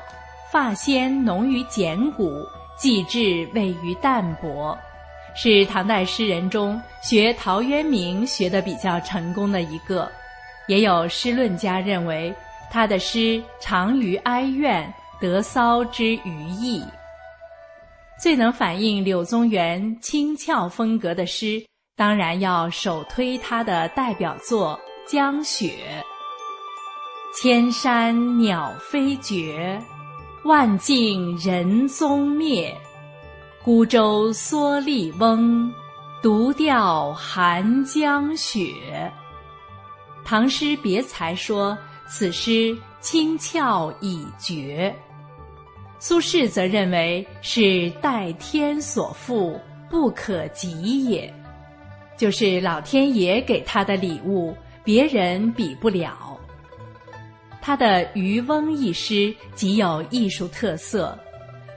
[0.51, 2.45] 发纤浓于简古。
[2.78, 4.78] 寄志位于淡泊，
[5.36, 10.11] 是唐代诗人中学陶渊明学得比较成功的一个。
[10.67, 12.34] 也有诗论家认为
[12.71, 16.84] 他的诗长于哀怨，得骚之余意。
[18.21, 21.63] 最能反映柳宗元轻俏风格的诗，
[21.95, 24.80] 当然要首推他的代表作
[25.11, 25.73] 《江雪》。
[27.41, 29.80] 千山鸟飞绝，
[30.45, 32.71] 万径人踪灭。
[33.63, 35.73] 孤舟蓑笠翁，
[36.21, 39.11] 独钓寒江雪。
[40.23, 41.75] 唐诗别裁说
[42.07, 44.95] 此诗清峭已绝。
[45.97, 51.33] 苏轼则认为是代天所赋，不可及也，
[52.15, 56.34] 就是老天爷给他的礼物，别人比不了。
[57.66, 61.18] 他的《渔翁》一诗极有艺术特色，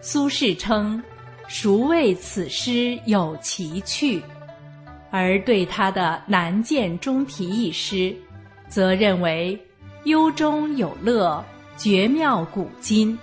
[0.03, 1.03] 苏轼称
[1.49, 4.23] “孰谓此诗有奇趣”，
[5.11, 8.15] 而对他的《南涧中题》一诗，
[8.69, 9.59] 则认为
[10.05, 11.43] 幽中有乐，
[11.79, 13.19] 绝妙古今。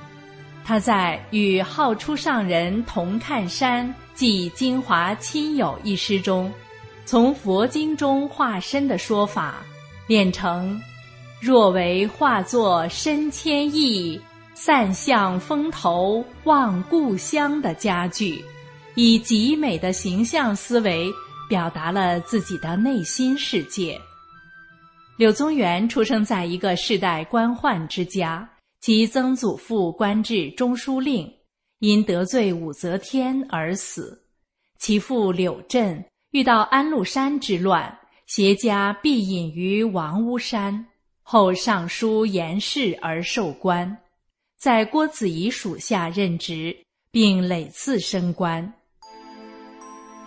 [0.63, 6.51] 他在与好出上人同看山寄精华亲友一诗中，
[7.05, 9.57] 从佛经中化身的说法，
[10.07, 10.81] 练成
[11.41, 14.19] “若为化作身千亿，
[14.53, 18.43] 散向风头望故乡”的佳句，
[18.95, 21.11] 以极美的形象思维
[21.49, 23.99] 表达了自己的内心世界。
[25.17, 28.49] 柳宗元出生在一个世代官宦之家。
[28.81, 31.27] 其曾祖父官至中书令，
[31.79, 34.21] 因得罪武则天而死。
[34.77, 40.85] 其父柳镇遇到安禄山之乱，携家避隐于王屋山，
[41.27, 43.97] 后上书言事而受官，
[44.59, 46.77] 在郭子仪属下任职，
[47.09, 48.71] 并累次升官。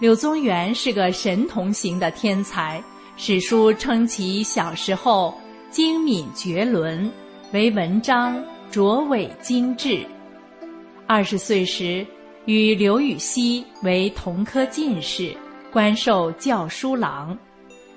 [0.01, 2.83] 柳宗元是个神童型的天才，
[3.17, 5.33] 史书称其小时候
[5.71, 7.09] 精敏绝伦。
[7.53, 10.05] 为文章卓伟精致，
[11.07, 12.05] 二十岁时
[12.47, 15.33] 与刘禹锡为同科进士，
[15.73, 17.39] 官授校书郎；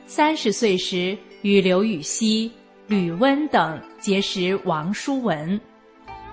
[0.05, 2.49] 三十岁时与刘禹锡、
[2.91, 5.57] 吕温等结识王叔文，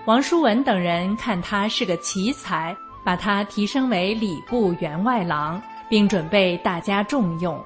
[0.06, 7.64] 王叔文等人看他是个奇才，把他提升为礼部员外郎，并准备大家重用。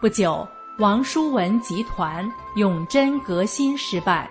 [0.00, 0.48] 不久，
[0.78, 4.26] 王叔文集团永贞革新失败。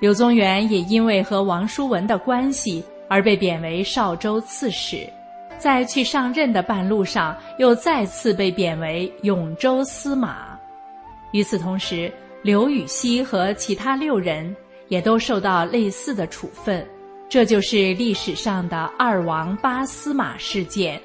[0.00, 5.08] 柳宗元也因为和王叔文的关系而被贬为邵州刺史，
[5.56, 10.48] 在去上任的半路上又再次被贬为永州司马。
[11.32, 12.12] 与此同时，
[12.42, 14.56] 刘禹锡和其他六人
[14.88, 16.86] 也都受到类似的处分，
[17.28, 21.00] 这就是历史上的“二王八司马”事件。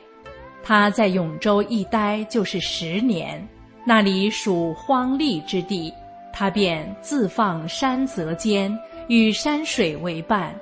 [0.64, 3.46] 他在永州一待就是十年，
[3.86, 5.94] 那里属荒僻之地。
[6.32, 8.74] 他便自放山泽间，
[9.08, 10.54] 与山水为伴。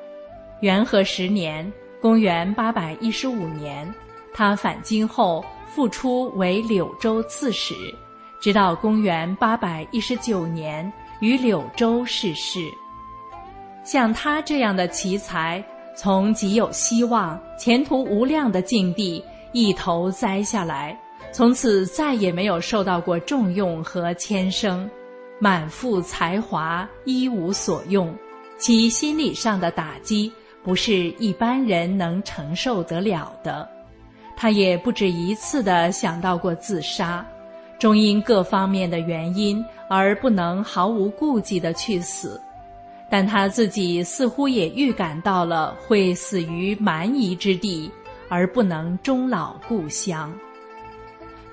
[0.61, 1.71] 元和十年
[2.01, 3.91] （公元八百一十五年），
[4.33, 7.73] 他返京后复出为柳州刺史，
[8.43, 10.91] 直到公元八百一十九年
[11.21, 12.59] 于柳州逝世。
[13.85, 15.63] 像他这样的奇才，
[15.95, 19.23] 从极有希望、前途无量的境地
[19.53, 20.99] 一头栽下来，
[21.31, 24.89] 从此再也没有受到过重用和牵升。
[25.39, 28.13] 满腹才华一无所用，
[28.57, 30.29] 其心理上的打击
[30.61, 33.65] 不是一般人能承受得了的。
[34.35, 37.25] 他也不止一次的想到过自杀，
[37.83, 42.39] 终因各方面的原因而不能毫无顾忌的去死。
[43.09, 47.91] 但他自己似乎也预感到了会死于蛮夷之地，
[48.29, 50.33] 而不能终老故乡。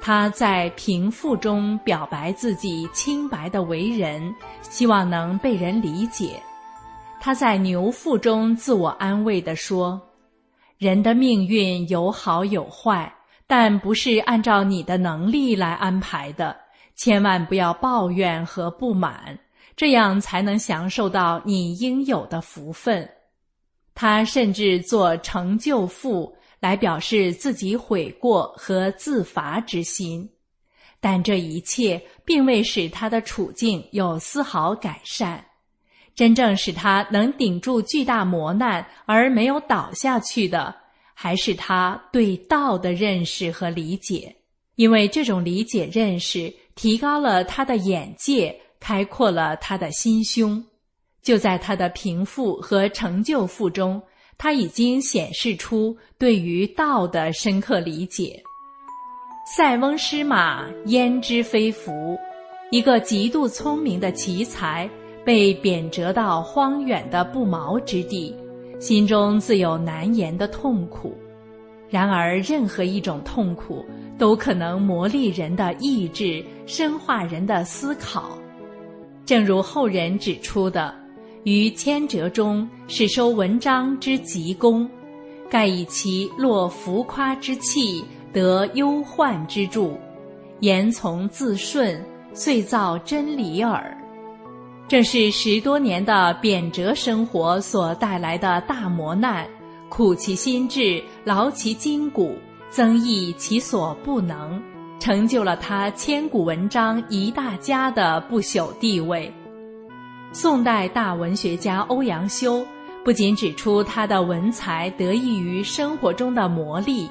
[0.00, 6.40] 他在平复中表白自己清白的为人，希望能被人理解。
[7.20, 10.00] 他在牛腹中自我安慰地说
[10.78, 13.12] ：“人的命运有好有坏，
[13.50, 16.56] 但不是按照你的能力来安排的。
[16.94, 19.36] 千万不要抱怨和不满，
[19.74, 23.06] 这样才能享受到你应有的福分。”
[23.94, 26.34] 他甚至做成就赋。
[26.60, 30.28] 来表示自己悔过和自罚之心，
[31.00, 35.42] 但这一切并未使他的处境有丝毫改善。
[36.14, 40.76] 真正使他能顶住巨大磨难而没有倒下去的，
[41.22, 44.34] 还是他对道的认识和理解。
[44.76, 50.64] 因为这种理解认识提高了他的眼界，开阔了他的心胸。
[51.20, 54.00] 就在他的平复和成就赋中。
[54.38, 58.42] 他已经显示出对于道的深刻理解。
[59.44, 62.16] 塞翁失马，焉知非福？
[62.70, 64.88] 一个极度聪明的奇才
[65.26, 68.34] 被贬谪到荒远的不毛之地，
[68.80, 71.16] 心中自有难言的痛苦。
[71.88, 73.84] 然而，任何一种痛苦
[74.16, 78.38] 都可能磨砺人的意志，深化人的思考。
[79.26, 80.94] 正如后人指出的，
[81.44, 84.88] 于千折中始收文章之极功，
[85.48, 89.98] 盖以其落浮夸之气，得忧患之助，
[90.60, 92.00] 言从自顺，
[92.32, 93.96] 遂造真理耳。
[94.90, 99.48] 正是十多年的贬谪生活所带来的大磨难，
[99.88, 102.36] 苦其心志，劳其筋骨，
[102.70, 104.60] 增益其所不能。
[104.98, 109.32] 成就了他千古文章一大家的不朽地位。
[110.32, 112.66] 宋代大文学家欧阳修
[113.04, 117.08] 不仅指出他的文才得益于生活中的磨砺，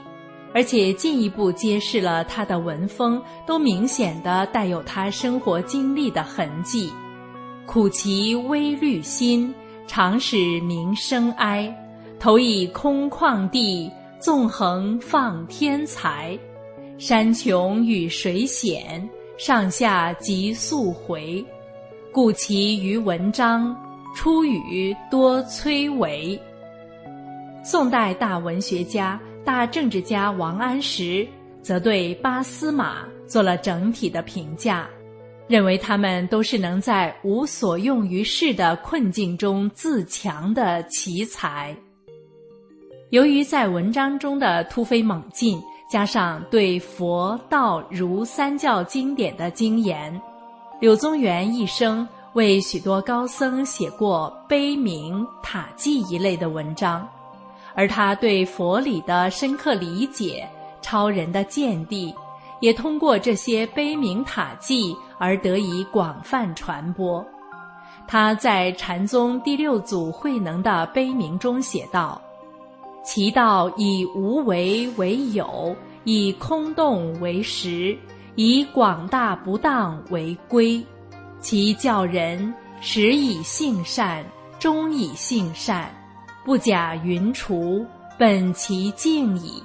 [0.53, 6.91] 而且进一步揭示了他的文风都明显的带有他生活经历的痕迹。
[7.71, 9.53] 苦其微虑心，
[9.85, 11.71] 常使民生哀。
[12.19, 16.35] 投以空旷地，纵横放天才。
[16.97, 19.07] 山穷与水险，
[19.37, 21.45] 上下即速回。
[22.11, 23.77] 故其于文章
[24.15, 26.41] 出语多崔嵬。
[27.63, 31.25] 宋代大文学家、大政治家王安石
[31.61, 34.89] 则对八司马做了整体的评价，
[35.49, 41.75] 认为他们都是能在无所用于世的困境中自强的奇才。
[43.09, 45.61] 由于在文章中的突飞猛进。
[45.89, 50.21] 加上对佛道儒三教经典的精研，
[50.79, 57.09] 柳宗元一生为许多高僧写过碑铭塔记一类的文章，
[57.73, 60.47] 而他对佛理的深刻理解、
[60.79, 62.13] 超人的见地，
[62.59, 67.23] 也通过这些碑铭塔记而得以广泛传播。
[68.07, 72.19] 他在禅宗第六祖慧能的碑铭中写道。
[73.03, 77.97] 其道以无为为有，以空洞为实，
[78.35, 80.83] 以广大不当为归。
[81.39, 84.23] 其教人始以性善，
[84.59, 85.89] 终以性善，
[86.45, 87.85] 不假云除，
[88.17, 89.63] 本其静矣。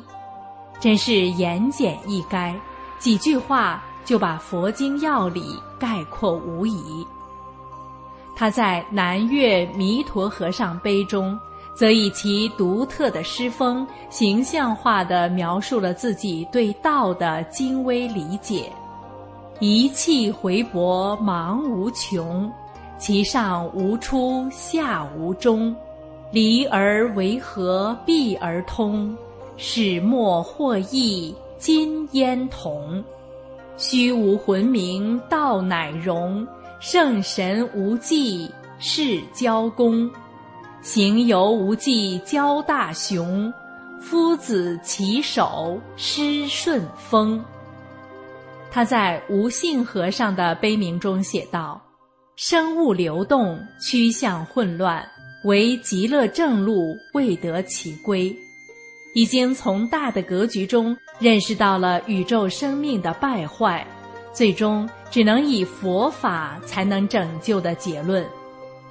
[0.80, 2.54] 真是言简意赅，
[2.98, 7.06] 几句话就把佛经要理概括无疑。
[8.36, 11.38] 他在南岳弥陀和尚碑中。
[11.74, 18.72] 则以其独特的诗风，形象化地描述了自己对道的精微理解。
[19.58, 22.48] 一气回薄茫无穷，
[22.96, 25.74] 其上无出，下无终。
[26.30, 29.12] 离而为合，闭而通，
[29.56, 33.02] 始末或异，今焉同？
[33.76, 36.46] 虚无魂明，道乃荣。
[36.80, 40.10] 圣神无际，是交公。
[40.82, 43.52] 行游无际交大雄，
[44.00, 47.42] 夫子骑手师顺风。
[48.70, 51.80] 他在无性和尚的悲鸣中写道
[52.36, 55.02] ：“生物流动，趋向混乱，
[55.44, 58.36] 唯极乐正路未得其归。”
[59.14, 63.86] 已经从大的格局中认识到了宇宙生命的败坏，
[64.32, 68.26] 最终只能以佛法才能拯救的结论。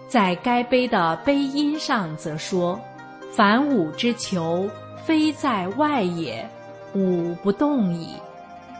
[0.07, 2.79] 在该碑的碑音上则说
[3.31, 4.69] ：“凡吾之求，
[5.03, 6.47] 非在外也，
[6.93, 8.09] 吾不动矣。”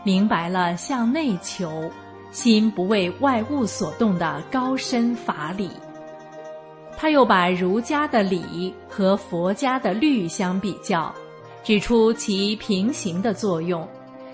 [0.06, 1.90] 明白了向内求，
[2.32, 5.70] 心不为外物所动的高深法理。
[6.96, 11.14] 他又把儒家的礼和佛家的律相比较，
[11.64, 13.88] 指出其平行的作用，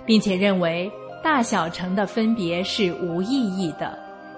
[0.05, 0.91] 并且认为
[1.23, 3.27] 大小乘的分别是无意
[3.57, 3.97] 义的，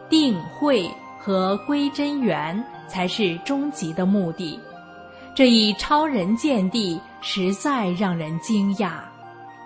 [0.10, 0.90] 定慧。
[1.24, 4.60] 和归真源才是终极的目的，
[5.36, 8.94] 这一超人见地实在让人惊讶。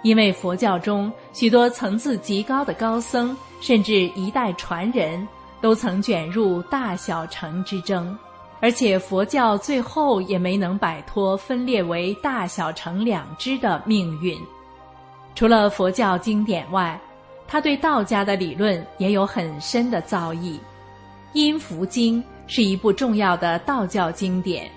[0.04, 5.26] 因为佛教中许多层次极高的高僧，甚至一代传人，
[5.62, 8.14] 都曾卷入大小乘之争，
[8.66, 14.36] 而且佛教最后也没能摆脱分裂为大小乘两支的命运。
[15.36, 17.00] 除了佛教经典外，
[17.48, 20.54] 他对道家的理论也有很深的造诣。
[21.34, 24.68] 《阴符经》是一部重要的道教经典，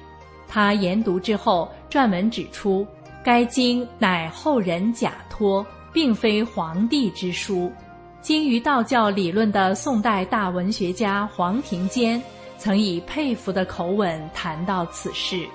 [0.47, 2.87] 他研读之后撰文指出，
[3.25, 5.65] 该经乃后人假托，
[5.95, 7.73] 并非皇帝之书。
[8.21, 12.23] 精于道教理论的宋代大文学家黄庭坚，
[12.59, 15.49] 曾以佩服的口吻谈到此事。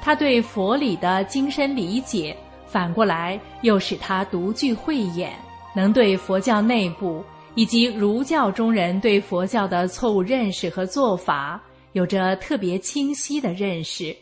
[0.00, 2.36] 他对佛理的精深理解，
[2.66, 5.32] 反过来又使他独具慧眼，
[5.74, 7.24] 能对佛教内部。
[7.54, 14.16] 以及儒教中人对佛教的错误认识和做法，有着特别清晰的认识，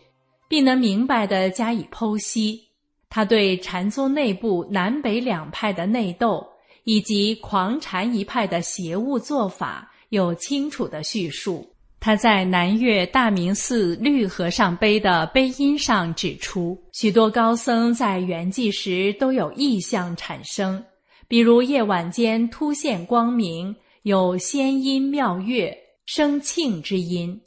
[0.49, 2.61] 并能明白地加以剖析。
[3.09, 6.45] 他对禅宗内部南北两派的内斗，
[6.83, 11.65] 以及狂禅一派的邪物做法有清楚的叙述。
[12.01, 20.83] 他在南岳大明寺绿和尚碑的碑音上指出，许多高僧在圆寂时都有异象产生，
[21.29, 25.77] 比如夜晚间突现光明，有仙音妙乐、
[26.07, 27.39] 声磬之音，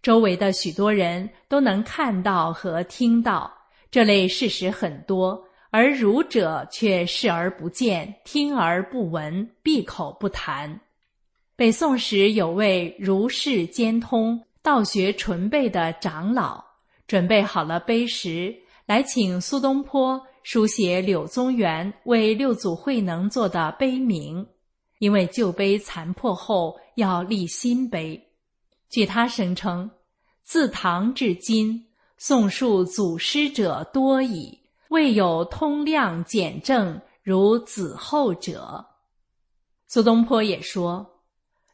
[0.00, 3.52] 周围的许多人都能看到和听到。
[3.90, 5.38] 这类事实很多，
[5.70, 10.80] 而儒者却视而不见，听而不闻，闭口不谈。
[11.58, 16.64] 北宋时有位儒释兼通、道学纯备的长老，
[17.08, 18.56] 准备好了碑石，
[18.86, 24.46] 来请苏东坡书写柳宗元为六祖慧能做的碑铭。
[25.00, 28.30] 因为旧碑残破后要立新碑。
[28.88, 29.90] 据他声称，
[30.44, 31.84] 自唐至今，
[32.18, 34.56] 宋述祖师者多矣，
[34.90, 38.86] 未有通量简正如子厚者。
[39.88, 41.17] 苏东坡也说。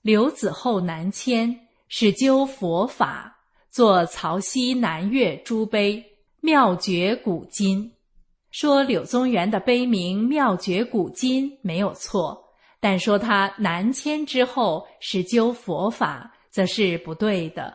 [0.05, 3.35] 刘子厚南迁，始究佛法，
[3.71, 6.05] 作曹溪南岳诸碑，
[6.43, 7.91] 妙绝古今。
[8.51, 12.39] 说柳宗元的碑名妙绝古今没有错，
[12.81, 17.75] 但说他南迁之后始究佛法，则是不对的。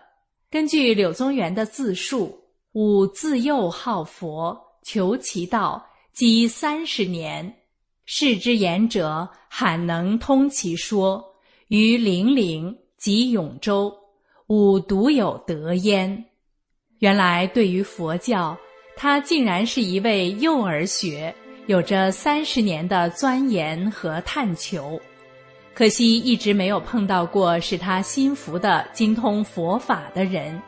[0.51, 2.39] 根据柳宗元的自述，
[2.73, 7.51] 吾自幼好佛，求其道，积三十年，
[8.05, 11.25] 世之言者，罕能通其说。
[11.69, 13.93] 于零陵及永州，
[14.47, 16.25] 吾独有得焉。
[16.97, 18.57] 原来对于佛教，
[18.97, 21.31] 他竟然是一位幼儿学，
[21.67, 24.99] 有着三十年的钻研和探求。
[25.75, 30.59] 可惜一直没有碰到过使他心服的精通佛法的人。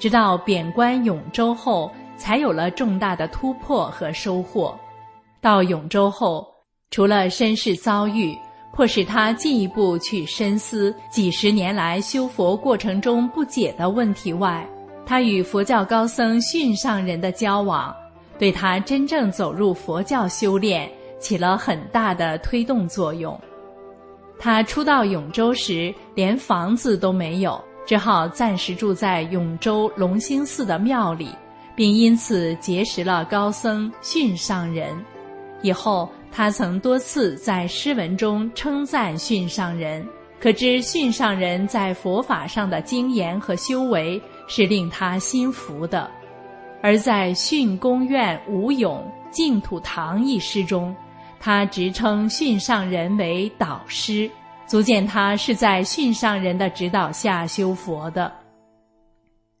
[0.00, 4.76] 直到贬官永州后，才有了重大的突破和收获。
[5.40, 6.44] 到永州后，
[6.90, 8.36] 除了身世遭遇。
[8.72, 14.66] 迫使他进一步去深思几十年来修佛过程中不解的问题外，
[15.04, 17.94] 他与佛教高僧训上人的交往，
[18.38, 23.38] 对他真正走入佛教修炼起了很大的推动作用。
[24.38, 31.28] 他初到永州时，连房子都没有，只好暂时住在永州龙兴寺的庙里，
[31.74, 34.96] 并因此结识了高僧训上人。
[35.60, 36.08] 以后。
[36.32, 40.06] 他曾多次在诗文中称赞训上人，
[40.38, 46.10] 可知训上人在佛法上的精研和修为是令他心服的。
[46.82, 50.94] 而在《训公院吴咏净土堂》一诗中，
[51.38, 54.30] 他直称训上人为导师，
[54.66, 58.32] 足见他是在训上人的指导下修佛的。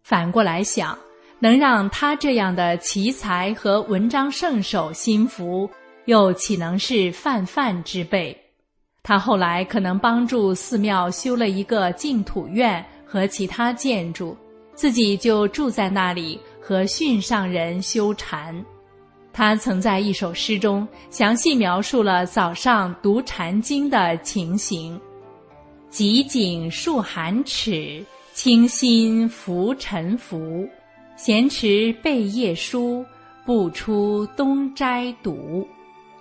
[0.02, 0.96] 反过来想，
[1.40, 5.68] 能让他这样的奇才和文章圣手心服。
[6.06, 8.36] 又岂能是泛泛之辈？
[9.02, 14.36] 他后来可能帮助寺庙修了一个净土院和其他建筑，
[14.74, 18.64] 自己就住在那里和训上人修禅。
[19.32, 25.00] 他曾在一首诗中详细描述了早上读禅经的情形：
[25.88, 30.68] 极景数寒尺，清心浮沉浮。
[31.16, 33.04] 闲持背夜书，
[33.44, 35.66] 不出东斋读。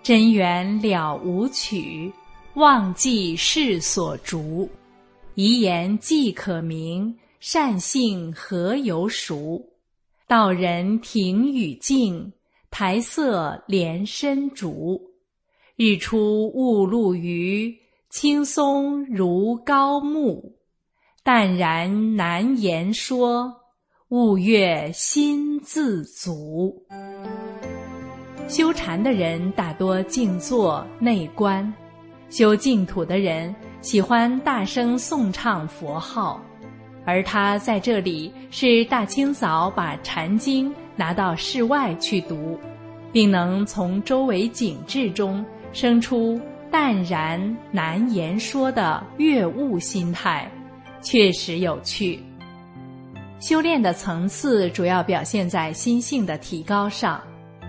[0.01, 2.11] 真缘了无取，
[2.55, 4.69] 忘记世所逐。
[5.35, 9.63] 遗言既可明，善性何由熟？
[10.27, 12.31] 道人庭宇静，
[12.71, 15.01] 台色连深竹。
[15.75, 17.73] 日出雾露余，
[18.09, 20.57] 青松如高木。
[21.23, 23.53] 淡然难言说，
[24.09, 26.85] 悟月心自足。
[28.49, 31.71] 修禅的人大多静坐内观，
[32.31, 36.41] 修净土的人喜欢大声诵唱佛号，
[37.05, 42.59] 而他在这里是大清早把禅经拿到室外去读，
[43.11, 46.41] 并能从周围景致中生出
[46.71, 50.49] 淡然难言说的悦悟心态，
[51.03, 52.19] 确实有趣。
[53.39, 57.21] 修炼的层次主要表现在心性的提高上。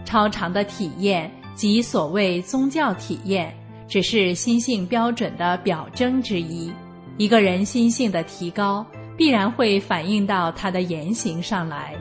[0.04, 3.54] 超长的体验及所谓宗教体验，
[3.86, 6.72] 只是心性标准的表征之一。
[7.16, 8.84] 一个人心性的提高，
[9.16, 11.94] 必然会反映到他的言行上来。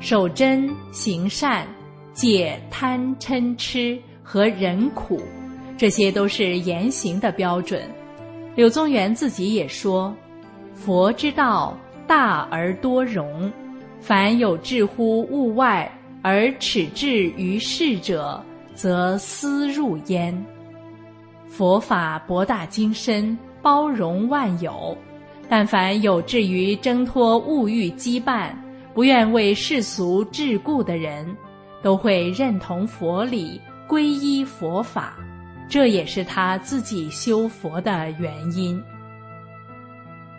[0.00, 1.66] 守真、行善、
[2.12, 5.22] 戒贪嗔痴和忍苦，
[5.78, 7.82] 这些都是言行的标准。
[8.54, 10.14] 柳宗元自己也说
[10.74, 13.50] ：“佛之道大而多容，
[13.98, 15.90] 凡有智乎物外。”
[16.26, 18.42] 而耻至于世者，
[18.74, 20.34] 则思入焉。
[21.46, 24.96] 佛法博大精深，包容万有。
[25.50, 28.52] 但凡有志于挣脱物欲羁绊，
[28.94, 31.36] 不愿为世俗桎梏的人，
[31.82, 35.18] 都会认同佛理，皈依佛法。
[35.68, 38.82] 这也是他自己修佛的原因。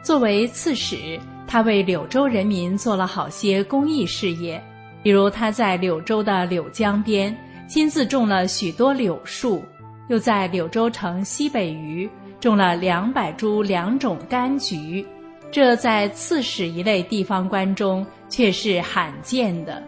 [0.01, 4.59] 作为刺史，他为柳州人民做了好些公益事业，
[5.05, 7.37] 比如他在柳州的柳江边
[7.67, 9.63] 亲自种了许多柳树，
[10.09, 12.09] 又在柳州城西北隅。
[12.39, 15.05] 种了两百株两种柑橘，
[15.51, 19.81] 这在刺史一类地方官中却是罕见的。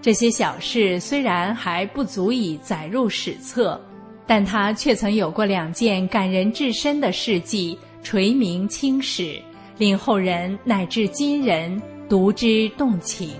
[0.00, 3.80] 这些小事虽然还不足以载入史册，
[4.26, 9.40] 但他却曾有过两件感人至深的事迹，垂名青史，
[9.78, 13.30] 令后人乃至今人读之动情。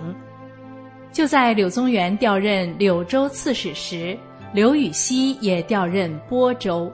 [1.15, 4.19] 就在柳宗元调任柳州刺史时，
[4.53, 6.93] 刘禹锡也调任播州。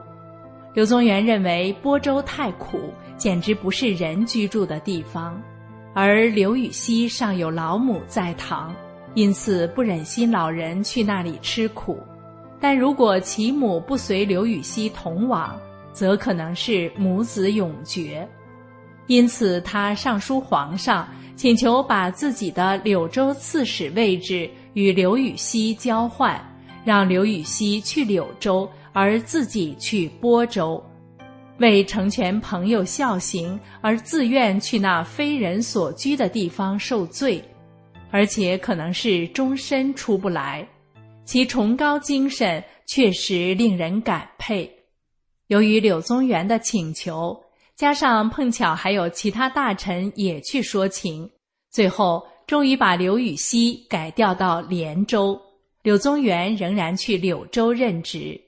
[0.75, 5.41] 柳宗元认为播州太苦，简直不是人居住的地方，
[5.95, 8.77] 而刘禹锡尚有老母在堂，
[9.15, 11.99] 因此不忍心老人去那里吃苦。
[12.61, 15.59] 但如果其母不随刘禹锡同往，
[15.95, 18.29] 则可能是母子永绝。
[19.07, 21.09] 因此，他上书皇上，
[21.41, 26.39] 请求把自己的柳州刺史位置与刘禹锡交换，
[26.85, 28.71] 让刘禹锡去柳州。
[28.93, 30.85] 而自己去播州，
[31.57, 37.43] 为成全朋友孝行而自愿去那非人所居的地方受罪，
[38.11, 40.69] 而且可能是终身出不来，
[41.25, 44.71] 其崇高精神确实令人感佩。
[45.47, 47.35] 由于柳宗元的请求，
[47.81, 51.27] 加上碰巧还有其他大臣也去说情，
[51.71, 55.41] 最后终于把刘禹锡改调到连州，
[55.83, 58.39] 柳宗元仍然去柳州任职。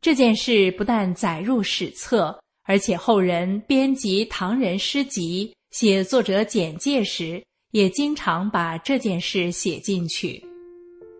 [0.00, 10.44] 这件事不但载入史册，而且后人编辑唐人诗集、写作者简介时，也经常把这件事写进去。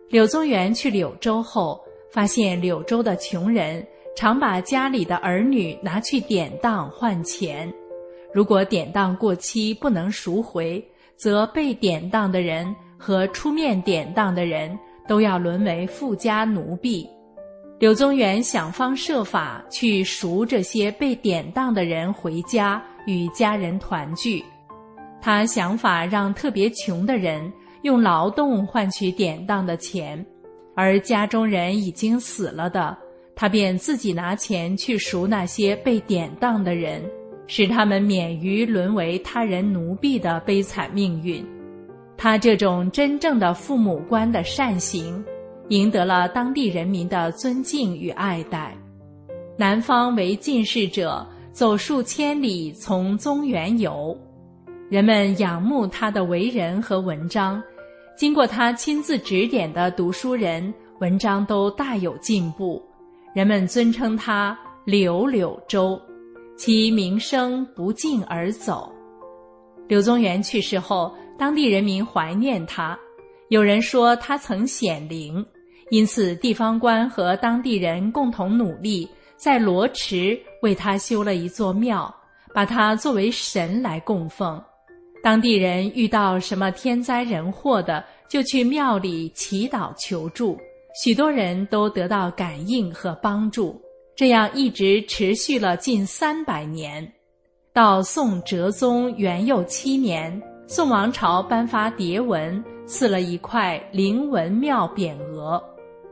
[0.09, 7.71] 柳宗元去柳州后，发现柳州的穷人常把家里的儿女拿去典当换钱，
[8.33, 10.83] 如果典当过期不能赎回，
[11.15, 17.09] 则被典当的人和出面典当的人都要沦为富家奴婢。
[17.79, 24.43] 柳宗元想方设法去赎这些被典当的人回家与家人团聚，
[25.19, 27.51] 他想法让特别穷的人
[27.81, 30.23] 用劳动换取典当的钱，
[30.75, 32.95] 而家中人已经死了的，
[33.41, 37.01] 他便自己拿钱去赎那些被典当的人，
[37.47, 41.43] 使他们免于沦为他人奴婢的悲惨命运。
[42.15, 45.25] 他这种真正的父母官的善行。
[45.69, 48.77] 赢得了当地人民的尊敬与爱戴。
[49.57, 54.15] 南方为进士者走数千里从中原游，
[54.87, 57.59] 人们仰慕他的为人和文章。
[58.15, 62.79] 经过他亲自指点的读书人，文章都大有进步。
[63.33, 65.99] 人们尊称他柳柳州，
[66.57, 68.93] 其名声不胫而走。
[69.87, 72.97] 柳宗元去世后，当地人民怀念他，
[73.49, 75.45] 有人说他曾显灵。
[75.89, 82.13] 因此，地方官和当地人共同努力，在罗池为他修了一座庙，
[82.53, 84.61] 把他作为神来供奉。
[85.23, 90.57] 当地人遇到什么天灾人祸的，就去庙里祈祷求助，
[90.93, 93.81] 许多人都得到感应和帮助。
[94.15, 97.11] 这样一直持续了近三百年，
[97.73, 105.63] 到宋哲宗元佑七年，宋王朝颁发牒文，赐了一块灵文庙匾额。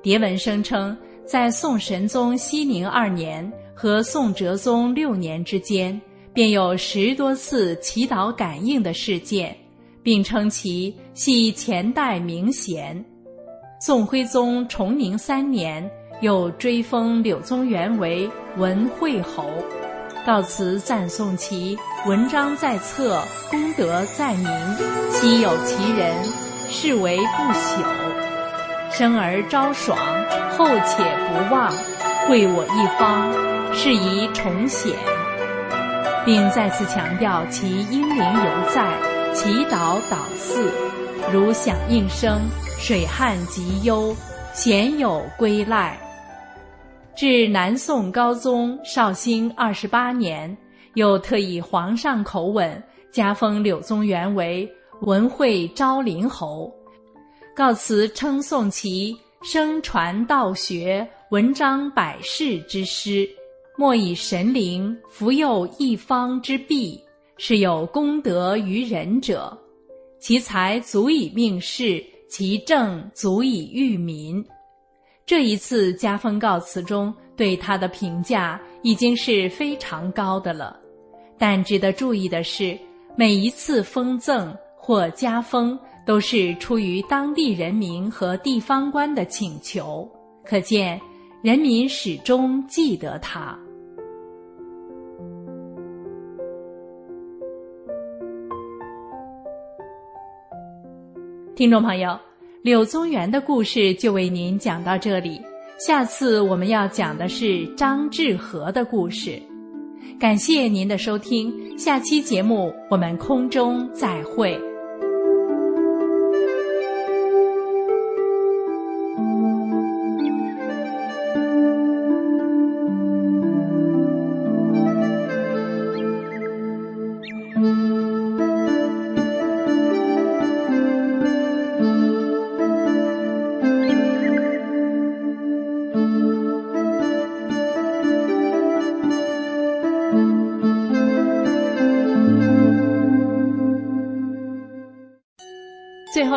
[0.02, 6.02] 牒文声称，在宋神宗熙宁二年和宋哲宗六年之间，
[6.34, 9.56] 便有十多次祈祷感应的事件，
[10.02, 13.06] 并称其系前代名贤。
[13.82, 19.50] 宋徽宗崇宁三年，又追封柳宗元为文惠侯，
[20.28, 24.46] 告辞赞颂其文章在册，功德在民，
[25.14, 26.14] 昔有其人，
[26.70, 27.82] 是为不朽。
[28.92, 29.98] 生而昭爽，
[30.58, 31.72] 后且不忘，
[32.28, 33.32] 贵我一方，
[33.74, 34.94] 是宜重显，
[36.26, 38.92] 并再次强调其英灵犹在，
[39.34, 40.70] 祈祷祷祀，
[41.32, 42.42] 如响应声，
[42.80, 44.16] 水旱极忧，
[44.52, 45.96] 鲜有归赖。
[47.16, 50.58] 至南宋高宗绍兴二十八年，
[50.96, 54.68] 又特以皇上口吻加封柳宗元为
[55.02, 56.74] 文惠昭灵侯。
[57.56, 63.30] 告辞称颂其声传道学、文章百世之师，
[63.78, 67.00] 莫以神灵福佑一方之弊，
[67.38, 69.56] 是有功德于人者。
[70.20, 74.46] 其才足以命世，其政足以育民。
[75.26, 80.80] 这一次加封告辞中对他的评价已经是非常高的了，
[81.38, 82.78] 但值得注意的是，
[83.16, 90.10] 每一次封赠或加封都是出于当地人民和地方官的请求，
[90.44, 91.00] 可见
[91.44, 93.58] 人民始终记得他。
[101.60, 102.18] 听众朋友。
[102.62, 105.42] 柳宗元的故事就为您讲到这里，
[105.78, 109.38] 下次我们要讲的是张志和的故事。
[110.18, 114.58] 感谢您的收听，下期节目我们空中再会。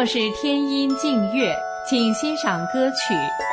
[0.05, 1.57] 是天音静月，
[1.89, 3.52] 请欣赏歌曲。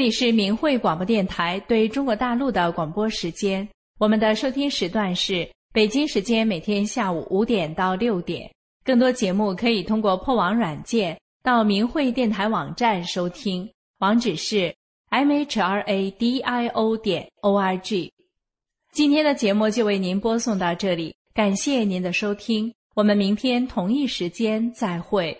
[0.00, 3.68] 这里是明慧广播电台对中国大陆的广播时间。
[3.98, 8.50] 我们的收听时段是北京时间每天下午五点到六点。
[8.82, 14.74] 更多节目可以通过破网软件到明慧电台网站收听，网址是
[15.10, 18.10] mhradio 点 org。
[18.94, 25.36] 今天的节目就为您播送到这里，感谢您的收听，我们明天同一时间再会。